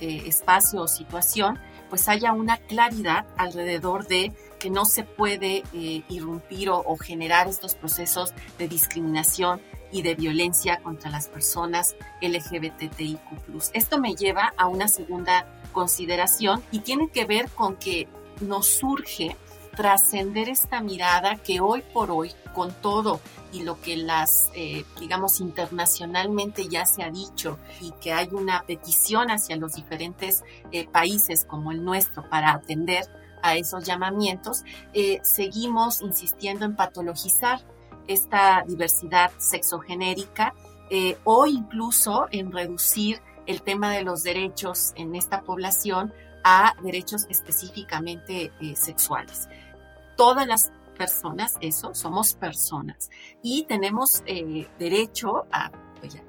eh, 0.00 0.22
espacio 0.26 0.82
o 0.82 0.88
situación 0.88 1.58
pues 1.92 2.08
haya 2.08 2.32
una 2.32 2.56
claridad 2.56 3.26
alrededor 3.36 4.06
de 4.06 4.32
que 4.62 4.70
no 4.70 4.84
se 4.84 5.02
puede 5.02 5.64
eh, 5.74 6.04
irrumpir 6.08 6.70
o, 6.70 6.96
generar 6.96 7.48
estos 7.48 7.74
procesos 7.74 8.32
de 8.58 8.68
discriminación 8.68 9.60
y 9.90 10.02
de 10.02 10.14
violencia 10.14 10.78
contra 10.84 11.10
las 11.10 11.26
personas 11.26 11.96
LGBTIQ. 12.20 13.18
Esto 13.72 13.98
me 13.98 14.14
lleva 14.14 14.54
a 14.56 14.68
una 14.68 14.86
segunda 14.86 15.48
consideración 15.72 16.62
y 16.70 16.78
tiene 16.78 17.08
que 17.08 17.24
ver 17.24 17.50
con 17.50 17.74
que 17.74 18.06
nos 18.40 18.68
surge 18.68 19.36
trascender 19.74 20.48
esta 20.48 20.80
mirada 20.80 21.34
que 21.36 21.60
hoy 21.60 21.82
por 21.92 22.12
hoy, 22.12 22.30
con 22.54 22.72
todo 22.72 23.20
y 23.52 23.64
lo 23.64 23.80
que 23.80 23.96
las, 23.96 24.52
eh, 24.54 24.84
digamos, 25.00 25.40
internacionalmente 25.40 26.68
ya 26.68 26.86
se 26.86 27.02
ha 27.02 27.10
dicho 27.10 27.58
y 27.80 27.90
que 28.00 28.12
hay 28.12 28.28
una 28.30 28.62
petición 28.62 29.32
hacia 29.32 29.56
los 29.56 29.72
diferentes 29.72 30.44
eh, 30.70 30.86
países 30.86 31.44
como 31.44 31.72
el 31.72 31.84
nuestro 31.84 32.28
para 32.28 32.52
atender 32.52 33.21
a 33.42 33.56
esos 33.56 33.84
llamamientos, 33.84 34.64
eh, 34.92 35.20
seguimos 35.22 36.00
insistiendo 36.00 36.64
en 36.64 36.76
patologizar 36.76 37.60
esta 38.08 38.64
diversidad 38.66 39.30
sexogenérica 39.38 40.54
o 41.24 41.46
incluso 41.46 42.26
en 42.32 42.52
reducir 42.52 43.22
el 43.46 43.62
tema 43.62 43.90
de 43.90 44.02
los 44.02 44.22
derechos 44.22 44.92
en 44.96 45.14
esta 45.14 45.40
población 45.40 46.12
a 46.44 46.74
derechos 46.82 47.24
específicamente 47.30 48.52
sexuales. 48.74 49.48
Todas 50.18 50.46
las 50.46 50.70
personas, 51.02 51.56
eso, 51.60 51.94
somos 51.94 52.34
personas 52.34 53.10
y 53.42 53.64
tenemos 53.64 54.22
eh, 54.26 54.68
derecho 54.78 55.46
a 55.50 55.70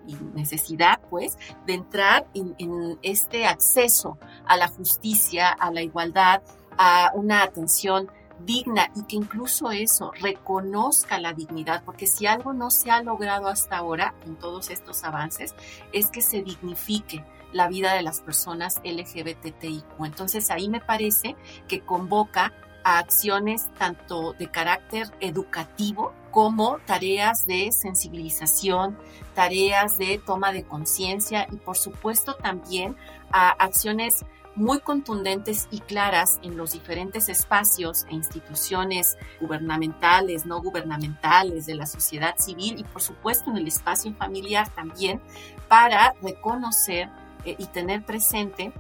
y 0.06 0.14
necesidad, 0.36 1.00
pues, 1.10 1.36
de 1.66 1.74
entrar 1.74 2.28
en, 2.36 2.54
en, 2.60 3.00
este 3.02 3.48
acceso 3.48 4.20
a 4.46 4.56
la 4.56 4.68
justicia, 4.68 5.50
a 5.50 5.72
la 5.72 5.82
igualdad, 5.82 6.44
a 6.78 7.12
una 7.14 7.44
atención 7.44 8.10
digna 8.40 8.92
y 8.96 9.04
que 9.04 9.16
incluso 9.16 9.72
eso 9.72 10.12
reconozca 10.20 11.20
la 11.20 11.34
dignidad, 11.34 11.84
porque 11.86 12.08
si 12.08 12.26
algo 12.26 12.54
no 12.54 12.72
se 12.72 12.92
ha 12.92 13.02
logrado 13.02 13.48
hasta 13.48 13.78
ahora 13.78 14.16
en 14.26 14.36
todos 14.36 14.70
estos 14.70 15.04
avances, 15.04 15.56
es 15.92 16.10
que 16.10 16.22
se 16.22 16.42
dignifique 16.42 17.24
la 17.54 17.68
vida 17.68 17.94
de 17.94 18.02
las 18.02 18.22
personas 18.22 18.82
LGBTIQ. 18.84 20.06
Entonces 20.06 20.50
ahí 20.50 20.70
me 20.70 20.82
parece 20.82 21.36
que 21.68 21.82
convoca 21.82 22.54
a 22.84 22.98
acciones 22.98 23.70
tanto 23.78 24.34
de 24.34 24.50
carácter 24.52 25.08
educativo 25.22 26.14
como 26.32 26.80
tareas 26.80 27.46
de 27.46 27.72
sensibilización, 27.72 28.98
tareas 29.36 29.98
de 29.98 30.20
toma 30.26 30.52
de 30.52 30.64
conciencia 30.64 31.48
y 31.52 31.58
por 31.58 31.78
supuesto 31.78 32.34
también 32.36 32.98
a 33.32 33.52
acciones 33.52 34.26
muy 34.56 34.80
contundentes 34.80 35.68
y 35.72 35.80
claras 35.80 36.40
en 36.44 36.58
los 36.58 36.74
diferentes 36.74 37.30
espacios 37.30 38.06
e 38.10 38.14
instituciones 38.14 39.18
gubernamentales, 39.42 40.46
no 40.46 40.62
gubernamentales, 40.62 41.66
de 41.66 41.76
la 41.76 41.86
sociedad 41.86 42.36
civil 42.38 42.80
y 42.80 42.84
por 42.84 43.02
supuesto 43.02 43.50
en 43.50 43.58
el 43.58 43.68
espacio 43.68 44.14
familiar 44.14 44.70
también 44.70 45.22
para 45.68 46.14
reconocer 46.22 47.10
eh, 47.46 47.56
y 47.58 47.66
tener 47.68 48.04
presente 48.04 48.72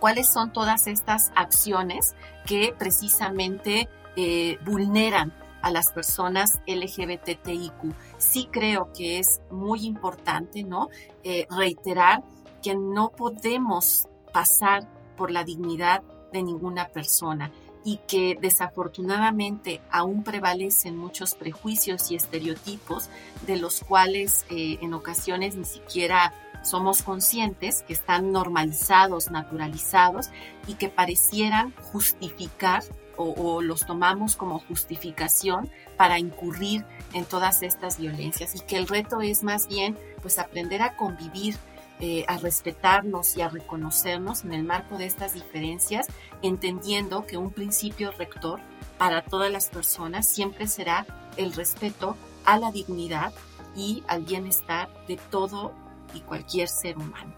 cuáles 0.00 0.32
son 0.32 0.52
todas 0.52 0.86
estas 0.86 1.32
acciones 1.34 2.14
que 2.46 2.74
precisamente 2.78 3.88
eh, 4.16 4.58
vulneran 4.64 5.34
a 5.62 5.70
las 5.70 5.92
personas 5.92 6.60
LGBTIQ. 6.66 7.94
Sí 8.18 8.48
creo 8.50 8.92
que 8.92 9.18
es 9.18 9.40
muy 9.50 9.86
importante, 9.86 10.62
¿no? 10.62 10.88
Eh, 11.22 11.46
reiterar 11.50 12.22
que 12.62 12.74
no 12.74 13.10
podemos 13.10 14.08
pasar 14.34 14.86
por 15.16 15.30
la 15.30 15.44
dignidad 15.44 16.02
de 16.34 16.42
ninguna 16.42 16.88
persona 16.88 17.50
y 17.84 18.00
que 18.08 18.36
desafortunadamente 18.40 19.80
aún 19.90 20.24
prevalecen 20.24 20.96
muchos 20.96 21.34
prejuicios 21.34 22.10
y 22.10 22.16
estereotipos 22.16 23.08
de 23.46 23.56
los 23.56 23.80
cuales 23.80 24.44
eh, 24.50 24.78
en 24.82 24.92
ocasiones 24.92 25.54
ni 25.54 25.64
siquiera 25.64 26.34
somos 26.62 27.02
conscientes 27.02 27.82
que 27.82 27.92
están 27.92 28.32
normalizados, 28.32 29.30
naturalizados 29.30 30.30
y 30.66 30.74
que 30.74 30.88
parecieran 30.88 31.74
justificar 31.92 32.82
o, 33.16 33.62
los 33.62 33.86
tomamos 33.86 34.34
como 34.34 34.58
justificación 34.58 35.70
para 35.96 36.18
incurrir 36.18 36.84
en 37.12 37.24
todas 37.24 37.62
estas 37.62 37.98
violencias 37.98 38.56
y 38.56 38.60
que 38.60 38.76
el 38.76 38.88
reto 38.88 39.20
es 39.20 39.44
más 39.44 39.68
bien 39.68 39.96
pues 40.20 40.40
aprender 40.40 40.82
a 40.82 40.96
convivir, 40.96 41.56
eh, 42.00 42.24
a 42.28 42.38
respetarnos 42.38 43.36
y 43.36 43.42
a 43.42 43.48
reconocernos 43.48 44.44
en 44.44 44.52
el 44.52 44.64
marco 44.64 44.98
de 44.98 45.06
estas 45.06 45.34
diferencias, 45.34 46.06
entendiendo 46.42 47.26
que 47.26 47.36
un 47.36 47.50
principio 47.50 48.10
rector 48.12 48.60
para 48.98 49.22
todas 49.22 49.50
las 49.50 49.68
personas 49.68 50.28
siempre 50.28 50.66
será 50.66 51.06
el 51.36 51.52
respeto 51.52 52.16
a 52.44 52.58
la 52.58 52.70
dignidad 52.70 53.32
y 53.76 54.02
al 54.06 54.22
bienestar 54.22 54.88
de 55.08 55.18
todo 55.30 55.72
y 56.14 56.20
cualquier 56.20 56.68
ser 56.68 56.96
humano. 56.96 57.34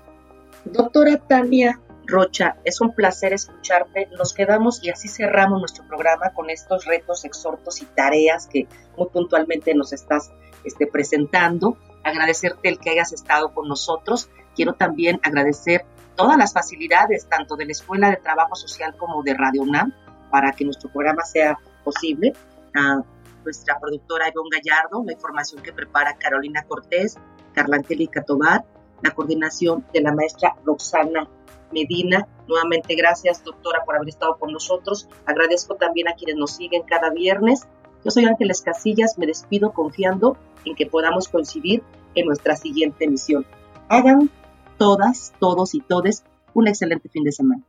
Doctora 0.65 1.17
Tania 1.17 1.81
Rocha, 2.07 2.57
es 2.65 2.81
un 2.81 2.95
placer 2.95 3.33
escucharte. 3.33 4.09
Nos 4.17 4.33
quedamos 4.33 4.83
y 4.83 4.91
así 4.91 5.09
cerramos 5.09 5.59
nuestro 5.59 5.87
programa 5.87 6.33
con 6.35 6.51
estos 6.51 6.85
retos, 6.85 7.25
exhortos 7.25 7.83
y 7.83 7.85
tareas 7.87 8.47
que 8.47 8.67
muy 8.97 9.09
puntualmente 9.09 9.75
nos 9.75 9.93
estás 9.93 10.31
este, 10.65 10.87
presentando. 10.87 11.77
Agradecerte 12.05 12.69
el 12.69 12.79
que 12.79 12.91
hayas 12.91 13.13
estado 13.13 13.53
con 13.53 13.69
nosotros. 13.69 14.31
Quiero 14.57 14.73
también 14.73 15.21
agradecer 15.23 15.85
todas 16.17 16.37
las 16.37 16.53
facilidades, 16.53 17.29
tanto 17.29 17.57
de 17.57 17.67
la 17.67 17.73
Escuela 17.73 18.11
de 18.11 18.17
Trabajo 18.17 18.57
Social 18.57 18.97
como 18.97 19.23
de 19.23 19.35
Radio 19.35 19.63
UNAM, 19.63 19.93
para 20.31 20.53
que 20.53 20.65
nuestro 20.65 20.91
programa 20.91 21.23
sea 21.23 21.59
posible. 21.85 22.33
A 22.75 23.03
nuestra 23.45 23.79
productora 23.79 24.29
Ivonne 24.29 24.59
Gallardo, 24.59 25.05
la 25.05 25.13
información 25.13 25.63
que 25.63 25.73
prepara 25.73 26.17
Carolina 26.17 26.65
Cortés, 26.65 27.17
Carla 27.55 27.77
Angélica 27.77 28.23
Tobar, 28.23 28.65
la 29.03 29.13
coordinación 29.13 29.87
de 29.93 30.01
la 30.01 30.13
maestra 30.13 30.57
Roxana 30.65 31.29
Medina. 31.73 32.27
Nuevamente 32.49 32.95
gracias, 32.95 33.45
doctora, 33.45 33.85
por 33.85 33.97
haber 33.97 34.09
estado 34.09 34.37
con 34.39 34.53
nosotros. 34.53 35.09
Agradezco 35.27 35.77
también 35.77 36.09
a 36.09 36.15
quienes 36.15 36.37
nos 36.37 36.53
siguen 36.53 36.83
cada 36.83 37.11
viernes. 37.11 37.67
Yo 38.05 38.11
soy 38.11 38.25
Ángeles 38.25 38.63
Casillas, 38.63 39.19
me 39.19 39.27
despido 39.27 39.73
confiando 39.73 40.37
en 40.65 40.75
que 40.75 40.87
podamos 40.87 41.29
coincidir 41.29 41.83
en 42.15 42.27
nuestra 42.27 42.57
siguiente 42.57 43.05
emisión. 43.05 43.47
Hagan 43.89 44.31
todas, 44.79 45.33
todos 45.41 45.75
y 45.75 45.81
todes 45.81 46.25
un 46.55 46.69
excelente 46.69 47.09
fin 47.09 47.25
de 47.25 47.33
semana. 47.33 47.63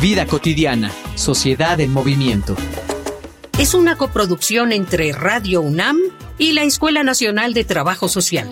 Vida 0.00 0.26
cotidiana, 0.26 0.90
sociedad 1.14 1.78
en 1.80 1.92
movimiento 1.92 2.56
es 3.58 3.74
una 3.74 3.96
coproducción 3.96 4.72
entre 4.72 5.12
Radio 5.12 5.60
UNAM 5.60 5.98
y 6.38 6.52
la 6.52 6.64
Escuela 6.64 7.04
Nacional 7.04 7.54
de 7.54 7.64
Trabajo 7.64 8.08
Social. 8.08 8.48